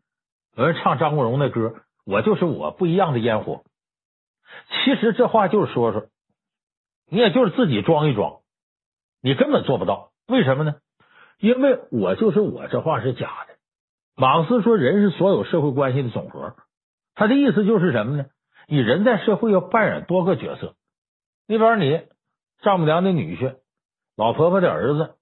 [0.57, 3.63] 有人唱张国荣那歌，我就是我，不一样的烟火。
[4.71, 6.07] 其实这话就是说说，
[7.11, 8.40] 你也就是自己装一装，
[9.23, 10.11] 你根本做不到。
[10.27, 10.77] 为什么呢？
[11.38, 13.55] 因为我就是我，这话是假的。
[14.16, 16.57] 马克思说，人是所有社会关系的总和。
[17.14, 18.27] 他的意思就是什么呢？
[18.66, 20.75] 你人在社会要扮演多个角色。
[21.47, 22.03] 你比方你
[22.61, 23.57] 丈母娘的女婿、
[24.16, 25.14] 老婆婆的儿子、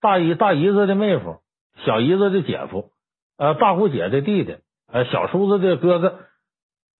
[0.00, 1.40] 大姨大姨子的妹夫、
[1.84, 2.90] 小姨子的姐夫、
[3.36, 4.56] 呃大姑姐的弟弟、
[4.90, 6.18] 呃小叔子的哥哥，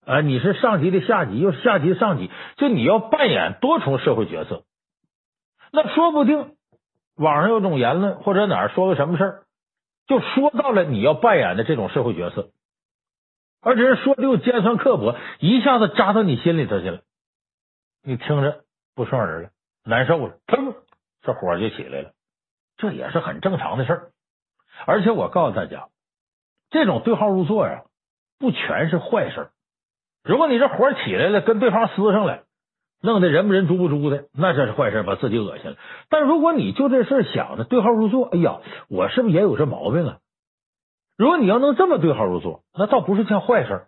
[0.04, 4.64] 呃你是上级的下级，又是下级的上级，就你要扮演多重社会角色。
[5.72, 6.56] 那说不定。
[7.16, 9.42] 网上有种言论，或者哪儿说个什么事儿，
[10.06, 12.48] 就说到了你要扮演的这种社会角色，
[13.60, 17.02] 而且说的又尖酸刻薄，一下子扎到你心里头去了，
[18.02, 19.50] 你听着不顺耳了，
[19.84, 20.74] 难受了，砰，
[21.20, 22.12] 这火就起来了，
[22.78, 24.10] 这也是很正常的事儿。
[24.86, 25.88] 而且我告诉大家，
[26.70, 27.82] 这种对号入座呀，
[28.38, 29.50] 不全是坏事儿。
[30.22, 32.44] 如果你这火起来了，跟对方撕上来。
[33.02, 35.78] 弄得人不人猪不猪的，那这是坏事，把自己恶心了。
[36.11, 40.18] 但如果你就这事想的对号入座，哎呀，我是不是也有这毛病啊？
[41.16, 43.87] 如果你要能这么对号入座，那倒不是件坏事，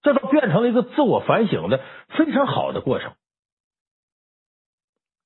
[0.00, 3.12] 这倒变成了一个自我反省的非常好的过程。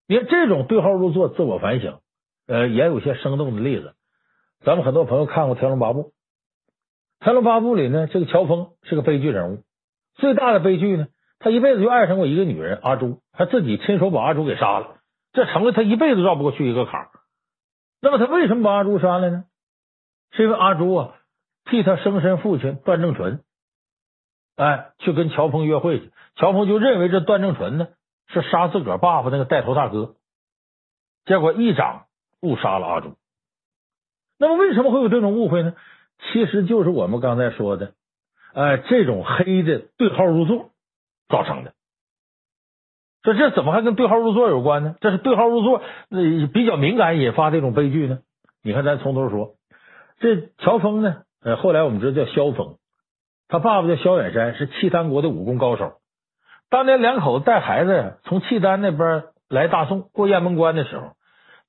[0.09, 2.01] 你看这种对号入座、自我反省，
[2.49, 3.95] 呃，也有些生动的例子。
[4.65, 6.01] 咱们很多朋友看过《天龙八部》，
[7.21, 9.63] 《天龙八部》里呢，这个乔峰是个悲剧人物，
[10.15, 11.09] 最大的悲剧呢。
[11.39, 14.97] 他一辈子就爱上过一个女人阿朱，他自己亲手把阿朱给杀了，
[15.33, 17.11] 这成了他一辈子绕不过去一个坎儿。
[18.01, 19.45] 那么他为什么把阿朱杀了呢？
[20.33, 21.15] 是因为阿朱啊
[21.67, 23.43] 替他生身父亲段正淳，
[24.57, 27.89] 哎，去跟乔峰约会去，乔峰就认为这段正淳呢
[28.29, 30.17] 是杀自个儿爸爸那个带头大哥，
[31.27, 32.07] 结果一掌
[32.41, 33.17] 误杀了阿朱。
[34.39, 35.75] 那么为什么会有这种误会呢？
[36.33, 37.93] 其实就是我们刚才说的，
[38.55, 40.71] 哎，这种黑的对号入座。
[41.27, 41.73] 造成的，
[43.23, 44.95] 说这怎么还跟对号入座有关呢？
[45.01, 48.19] 这是对号入座，那比较敏感引发这种悲剧呢。
[48.63, 49.55] 你看，咱从头说，
[50.21, 52.77] 这乔峰呢，呃，后来我们知道叫萧峰，
[53.49, 55.95] 他爸爸叫萧远山，是契丹国的武功高手。
[56.69, 61.13] 当年两口子带孩子从契丹那边来大宋过雁门关的时候，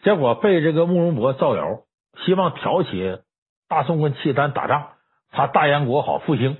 [0.03, 1.83] 结果被这个慕容博造谣，
[2.25, 3.19] 希望挑起
[3.69, 4.89] 大宋跟契丹打仗，
[5.31, 6.57] 怕大燕国好复兴。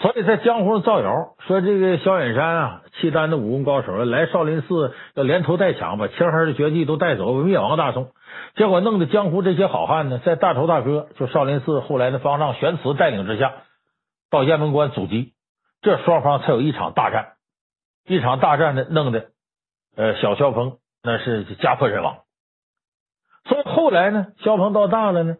[0.00, 8.12] 所以在江湖上造谣，说这个萧远山啊，契丹的武功高手，来少林寺要连偷带抢，把青儿的绝技都带走，灭亡大宋。
[8.56, 13.52] 结果弄得江湖这些好汉呢，在大头大哥就少林寺后来的方丈玄慈带领之下，
[14.30, 15.34] 到雁门关阻击，
[15.82, 17.34] 这双方才有一场大战。
[18.06, 19.26] 一场大战呢，弄得
[19.96, 22.20] 呃小萧峰那是家破人亡。
[23.44, 25.36] 所以后来呢，萧峰到大了呢，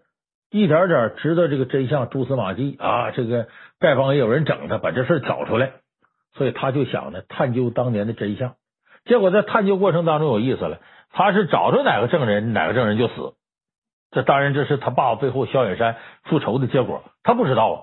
[0.51, 3.47] 一点点知道这个真相，蛛丝马迹啊，这个
[3.79, 5.73] 丐帮也有人整他，把这事找出来，
[6.35, 8.55] 所以他就想呢，探究当年的真相。
[9.05, 10.81] 结果在探究过程当中有意思了，
[11.13, 13.35] 他是找着哪个证人，哪个证人就死。
[14.11, 17.77] 这当然这是他爸爸背后萧远山复仇的结果，他不知道啊。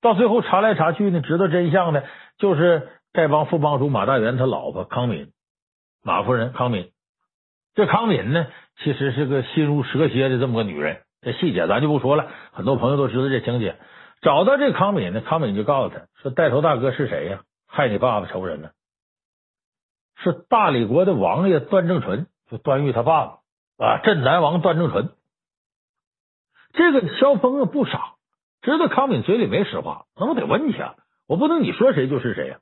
[0.00, 2.02] 到最后查来查去呢，知道真相呢，
[2.38, 5.32] 就是丐帮副帮主马大元他老婆康敏，
[6.02, 6.90] 马夫人康敏。
[7.74, 8.46] 这康敏呢，
[8.78, 11.02] 其实是个心如蛇蝎的这么个女人。
[11.22, 13.76] 这细节咱就不说了，很多朋友都知道这情节。
[14.22, 17.42] 找到这康敏呢，康敏就告诉他说：“带头大哥是谁呀？
[17.66, 18.70] 害你爸爸仇人呢？
[20.22, 25.12] 是大理国的王爷段正淳，就段誉他爸爸啊，镇南王段正淳。”
[26.72, 28.14] 这个萧峰啊不傻，
[28.62, 30.96] 知道康敏嘴里没实话，那我得问去啊，
[31.26, 32.60] 我不能你说谁就是谁呀。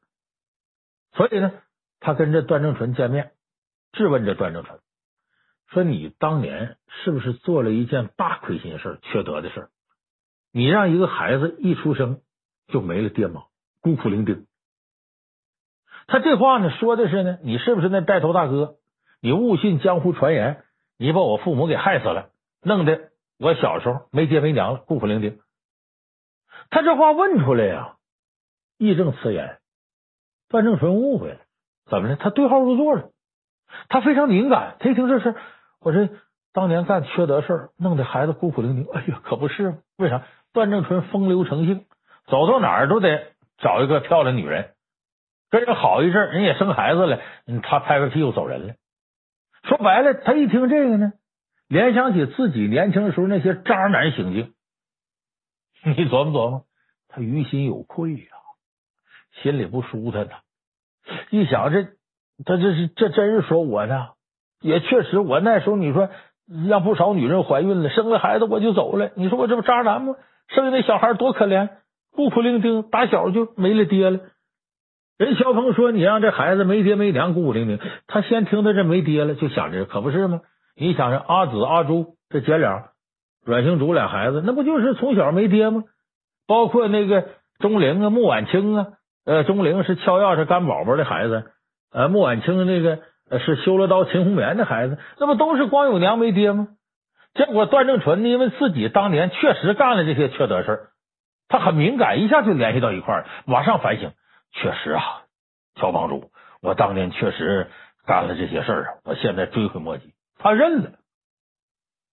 [1.14, 1.52] 所以呢，
[2.00, 3.32] 他跟这段正淳见面，
[3.92, 4.78] 质问这段正淳。
[5.70, 9.68] 说你当年是不是做了一件大亏心事缺德的事
[10.50, 12.20] 你让一个孩子一出生
[12.68, 13.42] 就没了爹妈，
[13.82, 14.46] 孤苦伶仃。
[16.06, 18.76] 他这话呢说的是呢，你是不是那带头大哥？
[19.20, 20.64] 你误信江湖传言，
[20.96, 22.30] 你把我父母给害死了，
[22.62, 25.38] 弄得我小时候没爹没娘了，孤苦伶仃。
[26.70, 27.96] 他这话问出来呀，
[28.78, 29.58] 义正辞严。
[30.48, 31.40] 段正淳误会了，
[31.90, 32.16] 怎么了？
[32.16, 33.10] 他对号入座了，
[33.90, 35.34] 他非常敏感，他一听这事。
[35.80, 36.08] 我这
[36.52, 38.92] 当年干缺德事弄得孩子孤苦伶仃。
[38.92, 39.78] 哎呀，可不是？
[39.96, 40.26] 为啥？
[40.52, 41.86] 段正淳风流成性，
[42.26, 44.74] 走到哪儿都得找一个漂亮女人，
[45.50, 47.20] 跟人好一阵，人也生孩子了，
[47.62, 48.74] 他拍拍屁股走人了。
[49.64, 51.12] 说白了，他一听这个呢，
[51.68, 54.54] 联想起自己年轻的时候那些渣男行径，
[55.84, 56.64] 你琢磨琢磨，
[57.08, 58.30] 他于心有愧呀、
[59.42, 60.38] 心里不舒坦呐。
[61.30, 61.84] 一想这，
[62.44, 64.08] 他这是这真是说我呢。
[64.60, 66.08] 也确实，我那时候你说
[66.68, 69.10] 让不少女人怀孕了，生了孩子我就走了。
[69.14, 70.14] 你说我这不渣男吗？
[70.48, 71.68] 生下那小孩多可怜，
[72.12, 74.20] 孤苦伶仃，打小就没了爹了。
[75.18, 77.80] 人肖鹏说你让这孩子没爹没娘，孤苦伶仃。
[78.06, 80.40] 他先听到这没爹了，就想着可不是吗？
[80.76, 82.90] 你想着阿紫阿朱这姐俩，
[83.44, 85.84] 阮星竹俩孩子，那不就是从小没爹吗？
[86.46, 87.28] 包括那个
[87.58, 88.86] 钟灵啊、穆婉清啊，
[89.24, 91.44] 呃，钟灵是敲钥匙干宝宝的孩子，
[91.92, 93.00] 呃，穆婉清那个。
[93.30, 96.68] 是修罗刀秦红棉的孩子，那不都是光有娘没爹吗？
[97.34, 100.88] 结果段正淳，因为自己当年确实干了这些缺德事
[101.48, 104.12] 他很敏感，一下就联系到一块儿，马上反省。
[104.52, 105.02] 确实啊，
[105.74, 106.30] 乔帮主，
[106.62, 107.70] 我当年确实
[108.06, 110.14] 干了这些事儿，我现在追悔莫及。
[110.38, 110.92] 他认了，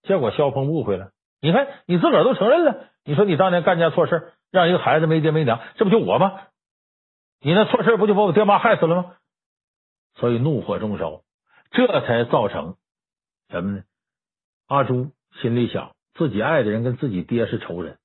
[0.03, 1.09] 结果萧峰误会了。
[1.41, 6.41] 你看，你自个儿都承认了，你说你当年干件错事，让一个孩子没爹没娘，这不就我吗？
[7.41, 9.13] 你那错事不就把我爹妈害死了吗？
[10.15, 11.21] 所以怒火中烧，
[11.71, 12.75] 这才造成
[13.49, 13.83] 什么呢？
[14.67, 15.11] 阿朱
[15.41, 17.97] 心里想，自己爱的人跟自己爹是仇人，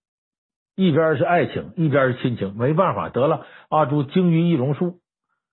[0.74, 3.46] 一边是爱情，一边是亲情，没办法，得了。
[3.68, 5.00] 阿朱精于易容术，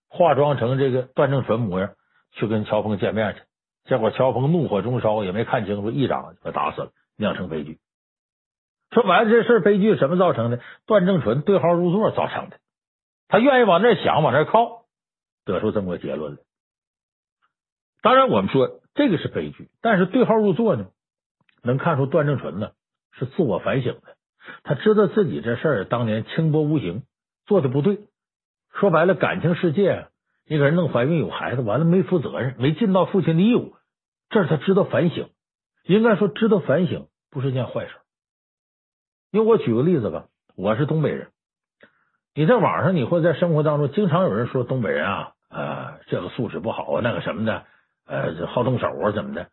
[0.10, 1.92] 化妆成这个段正淳模样
[2.32, 3.42] 去跟乔峰见面去。
[3.86, 7.80] 结果乔峰怒火中烧，也没看清楚，一掌就打死了，酿成悲剧。
[8.92, 10.60] 说白了，这事悲剧什么造成的？
[10.86, 12.58] 段正淳对号入座造成的。
[13.30, 14.86] 他愿意往那想，往那靠，
[15.46, 16.40] 得出这么个结论来。
[18.08, 20.86] 当然，我们说这个是悲剧，但是对号入座呢，
[21.62, 22.72] 能看出段正淳呢
[23.12, 24.16] 是自我反省的，
[24.64, 27.04] 他知道自己这事儿当年轻薄无形，
[27.46, 28.00] 做的不对。
[28.72, 30.08] 说白了，感情世界，
[30.46, 33.76] 一个人弄怀孕有孩子，完了没负责任，没尽到父亲的义务，
[34.30, 35.28] 这是他知道反省。
[35.84, 37.92] 应该说，知道反省不是件坏事。
[39.32, 41.28] 因为我举个例子吧，我是东北人，
[42.34, 47.66] 你在网上，你会在生活当中，经常有人说东北人啊，呃，这个素质不好啊，那个什么的。
[48.08, 49.48] 呃，好动手啊，怎么的？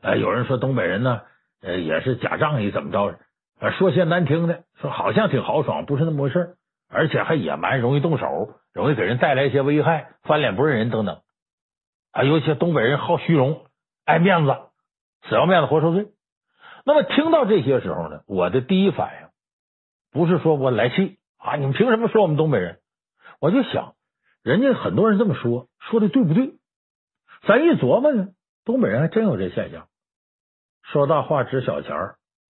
[0.00, 1.22] 呃，有人说东北人呢，
[1.60, 3.18] 呃，也是假仗义，怎么着？
[3.58, 6.54] 呃，说些难听的，说好像挺豪爽，不是那么回事，
[6.88, 11.20] 而且还野蛮，容易动手，容易给人带来一些危害，翻脸不认人等等。
[12.12, 13.66] 啊，尤其东北人好虚荣，
[14.04, 14.56] 爱面子，
[15.28, 16.06] 死要面子活受罪。
[16.86, 19.28] 那么听到这些时候呢，我的第一反应
[20.12, 22.78] 不是说我来气啊，你们凭什么说我们东北人？
[23.40, 23.94] 我就想，
[24.42, 26.54] 人家很多人这么说，说的对不对？
[27.46, 28.28] 咱一琢磨呢，
[28.64, 29.88] 东北人还真有这现象，
[30.82, 32.16] 说大话值小钱儿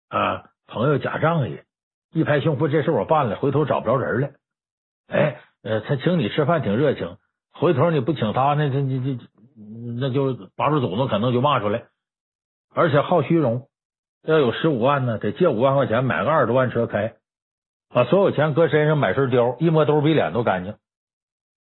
[0.08, 1.60] 啊，朋友假仗义，
[2.12, 4.30] 一拍胸脯，这事我办了，回头找不着人了。
[5.08, 7.18] 哎，呃，他请你吃饭挺热情，
[7.52, 9.24] 回头你不请他，那这这这
[9.98, 11.84] 那就八辈祖宗可能就骂出来。
[12.74, 13.68] 而且好虚荣，
[14.22, 17.16] 要有十五万呢，得借五万块钱买个二十多万车开，
[17.90, 20.76] 把所有钱搁身上买身貂，一摸兜比脸都干净。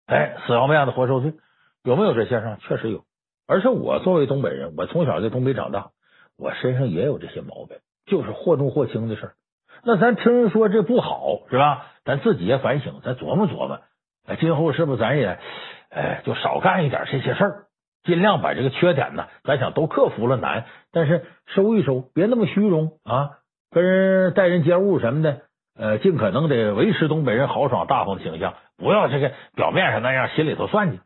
[0.07, 1.35] 哎，死要面子活受罪。
[1.85, 2.59] 有没有这现象？
[2.59, 3.05] 确实有，
[3.47, 5.91] 而且我作为东北人，我从小在东北长大，
[6.39, 7.79] 我身上也有这些毛病。
[8.05, 9.33] 就是或重或轻的事儿。
[9.85, 11.87] 那咱听人说这不好是吧？
[12.05, 13.79] 咱自己也反省，咱琢磨琢磨，
[14.41, 15.39] 今后是不是咱也
[15.89, 17.65] 哎就少干一点这些事儿，
[18.03, 23.39] 尽量把这个缺点呢，咱想都克服了难，但是收一收，别那么虚荣啊，
[23.71, 25.43] 跟人待人接物什么的，
[25.79, 30.99] 呃，尽可能得维持东北人豪爽大方的形象，不要这个表面上那样，心里头算计。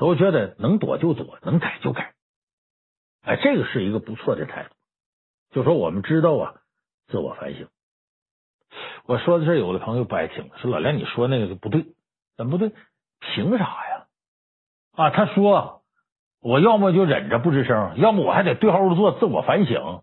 [0.00, 2.14] 都觉得能躲就躲，能改就改，
[3.22, 4.70] 哎，这个是一个不错的态度。
[5.50, 6.54] 就说我们知道啊，
[7.08, 7.68] 自我反省。
[9.04, 11.84] 我说的这有的朋友不爱听，说老梁你说那个就不对，
[12.38, 12.72] 怎么不对？
[13.20, 14.06] 凭啥呀？
[14.96, 15.82] 啊，他说
[16.40, 20.00] 我要么就忍着不吱声，要么我还得对号入座自我反省。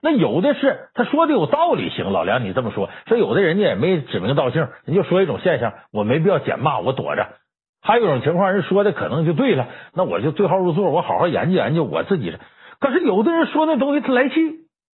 [0.00, 7.36] 那有的是他说的有道理，行，老梁你这么说，说有的人家也没指名道姓，人就说一种现象，我没必要减骂，我躲着。
[7.84, 12.34] 还有一种情况，人说的可能就对了，那我就对号入座，我好好研究研究我自己。
[12.80, 14.34] 可是有的人说那东西他来气，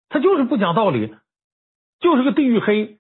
[0.09, 1.15] 他就是不讲道理，
[2.01, 2.99] 就是个地域黑。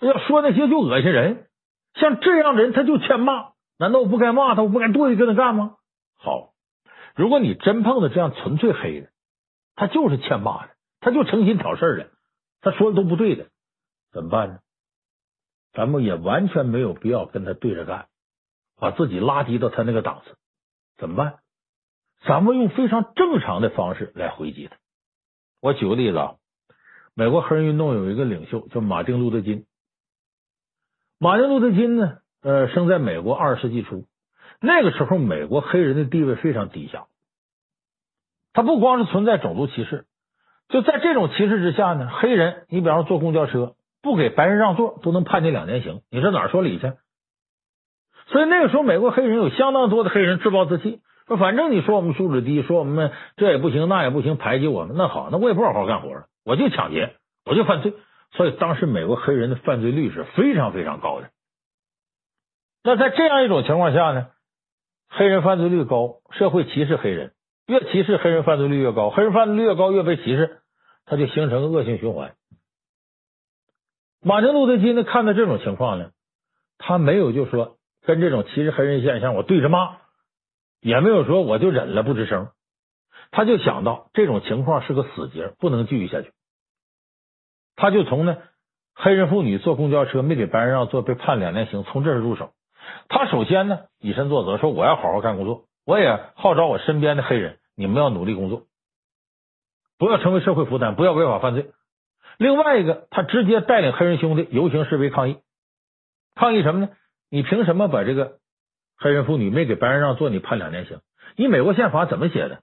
[0.00, 1.46] 要说那些就恶心人，
[1.92, 5.74] 像这样的人他就欠骂，难道我不该骂他，我不该跺脚跟他干吗？
[6.16, 6.52] 好，
[7.14, 9.08] 如果你真碰到这样纯粹黑的，
[9.76, 10.70] 他就是欠骂的，
[11.00, 12.10] 他就诚心挑事的，
[12.62, 13.48] 他说的都不对的，
[14.10, 14.58] 怎么办呢？
[15.74, 18.06] 咱们也完全没有必要跟他对着干，
[18.78, 20.36] 把自己拉低到他那个档次，
[20.96, 21.38] 怎么办？
[22.26, 24.76] 咱们用非常正常的方式来回击他。
[25.60, 26.34] 我举个例子啊，
[27.14, 29.66] 美国黑人运动有一个领袖叫马丁·路德·金。
[31.18, 32.18] 马丁·路德·金呢？
[32.40, 34.06] 呃，生在美国二十世纪初，
[34.60, 37.06] 那个时候美国黑人的地位非常低下。
[38.52, 40.06] 他不光是存在种族歧视，
[40.68, 46.02] 就在这种歧视之下呢，黑人你比方坐公交车不给白人让座，都能判你两年刑。
[46.10, 46.92] 你说哪儿说理去？
[48.28, 54.96] 所以那个时候美国黑人有相当多的黑人自暴自弃，说反正你说我们素质低，说我们这也不行那也不行，排挤我们。
[54.96, 57.14] 那好，那我也不好好干活了，我就抢劫，
[57.44, 57.94] 我就犯罪。
[58.32, 61.30] 所以当时美国黑人的犯罪率是非常非常高的。
[62.84, 64.28] 那在这样一种情况下呢，
[65.08, 67.32] 黑人犯罪率高，社会歧视黑人，
[67.66, 70.58] 越歧视黑人犯罪率越高，黑人犯罪率越高越被歧视，
[71.06, 72.34] 他就形成恶性循环。
[74.22, 76.10] 马丁路德金呢，看到这种情况呢，
[76.76, 79.96] 他没有就说跟这种歧视黑人现象我对着骂，
[80.80, 82.48] 也没有说我就忍了不吱声，
[83.30, 86.32] 他就想到这种情况是个死结，不能继续下去。
[87.76, 88.38] 他就从呢，
[88.94, 92.52] 黑人妇女坐公交车没给白人让座被判两年刑，从这儿入手。
[93.08, 98.62] 他首先呢以身作则，说我要好好干工作，我也号召我身边的黑人，你们要努力工作，
[99.98, 101.70] 不要成为社会负担，不要违法犯罪。
[102.38, 105.38] 另外一个，他直接带领黑人兄弟游行示威抗议，
[106.34, 106.88] 抗议什么呢？
[107.30, 108.38] 你凭什么把这个
[108.96, 111.00] 黑人妇女没给白人让座，你判两年刑？
[111.36, 112.62] 你美国宪法怎么写的？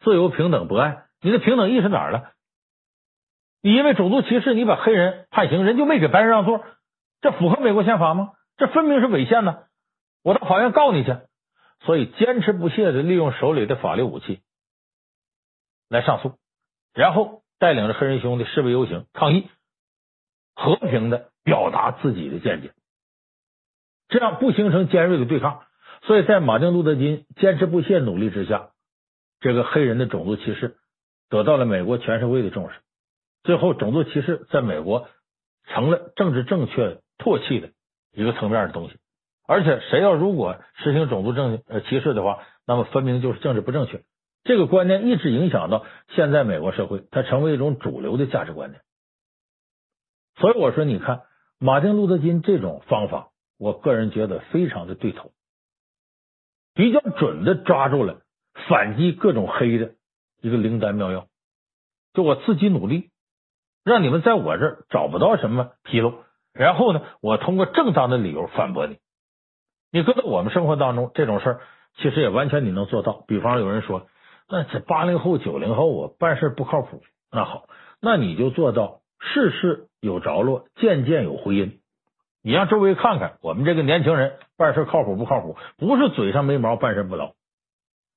[0.00, 2.32] 自由、平等、博爱，你的平等意识哪儿了？
[3.62, 6.64] 你因为种族歧视，你把黑人判刑，人就没给白人让座，
[7.20, 8.32] 这符合美国宪法吗？
[8.56, 9.64] 这分明是违宪呢！
[10.22, 11.16] 我到法院告你去。
[11.82, 14.42] 所以坚持不懈的利用手里的法律武器
[15.88, 16.34] 来上诉，
[16.92, 19.48] 然后带领着黑人兄弟示威游行抗议，
[20.54, 22.72] 和平的表达自己的见解，
[24.10, 25.62] 这样不形成尖锐的对抗。
[26.02, 28.70] 所以在马丁路德金坚持不懈努力之下，
[29.40, 30.76] 这个黑人的种族歧视
[31.28, 32.76] 得到了美国全社会的重视。
[33.42, 35.08] 最后，种族歧视在美国
[35.66, 37.70] 成了政治正确唾弃的
[38.12, 38.96] 一个层面的东西。
[39.46, 44.02] 而且，谁要如果实行种族正呃歧视的话，那么分明就是政治不正确。
[44.44, 45.84] 这个观念一直影响到
[46.14, 48.80] 现在美国社会，它成为一种主流的价值观念。
[50.36, 51.22] 所以我说，你看
[51.58, 53.28] 马丁路德金这种方法，
[53.60, 55.30] 我个人觉得非常的对头，
[56.74, 58.22] 比较准的抓住了
[58.68, 59.92] 反击各种黑的
[60.40, 61.28] 一个灵丹妙药。
[62.14, 63.10] 就我自己努力。
[63.82, 66.12] 让你们在我这儿找不到什么纰漏，
[66.52, 68.98] 然后呢，我通过正当的理由反驳你。
[69.90, 71.60] 你搁在我们生活当中这种事儿，
[71.96, 73.24] 其实也完全你能做到。
[73.26, 74.06] 比方有人说，
[74.50, 77.02] 那这八零后、九零后我办事不靠谱，
[77.32, 77.68] 那好，
[78.02, 81.79] 那你就做到事事有着落，件件有回音。
[82.42, 85.56] 你让周围看看，我们这个年轻人办事靠谱不靠谱？
[85.76, 87.32] 不是嘴上没毛，办事不牢。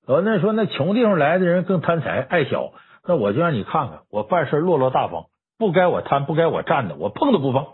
[0.07, 2.74] 有人说，那穷地方来的人更贪财爱小，
[3.05, 5.26] 那我就让你看看，我办事落落大方。
[5.57, 7.67] 不该我贪，不该我占的，我碰都不碰。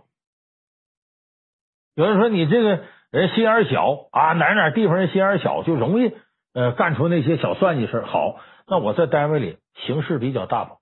[1.96, 6.14] 有人说你这个人心眼小啊，哪哪地方人心眼小，就容易
[6.54, 8.02] 呃干出那些小算计事。
[8.02, 10.78] 好，那我在单位里行事比较大方，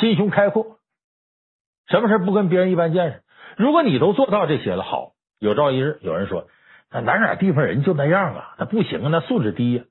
[0.00, 0.78] 心胸开阔，
[1.88, 3.22] 什么事不跟别人一般见识。
[3.58, 6.46] 如果你都做到这些了，好，有朝一日有人说，
[6.92, 9.84] 那哪哪地方人就那样啊，那不行啊，那素质低呀。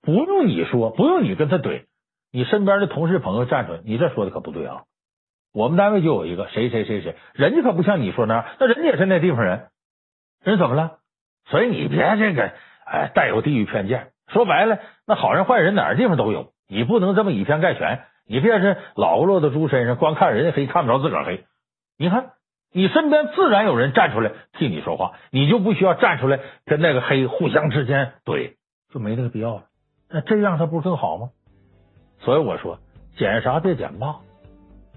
[0.00, 1.86] 不用你说，不用你跟他怼，
[2.30, 4.84] 你身边的同事朋友站出来，你这说的可不对啊。
[5.52, 9.66] 我们单位就有一个谁谁谁谁，人家可不像你说那样，那人家也是那地方人，
[10.44, 10.98] 人怎么了？
[11.46, 12.52] 所以你别这个
[12.86, 14.12] 哎带有地域偏见。
[14.28, 18.04] 说白了，那好人坏人哪儿地方都有，你不能这么以偏概全。
[18.24, 21.44] 你别是老落到猪身上，光看人家黑，看不着自个儿黑。
[21.98, 22.30] 你看，
[22.72, 28.52] 你身边自然有人站出来替你说话，你就不需要站出来跟那个黑互相之间怼，
[28.92, 29.64] 就没那个必要了。
[30.08, 31.30] 那这样他不是更好吗？
[32.20, 32.78] 所以我说，
[33.16, 34.20] 捡啥别捡吧，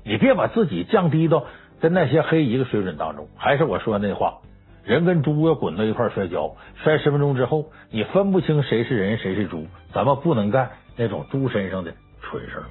[0.04, 1.46] 你别把自己降低到
[1.80, 3.28] 跟那些黑一个水准当中。
[3.38, 4.40] 还是我说那话，
[4.84, 12.66] 人跟猪要滚到一块摔跤，摔十分钟之后，你分不清谁是人谁是猪，咱们不能干那种猪身上的蠢事儿。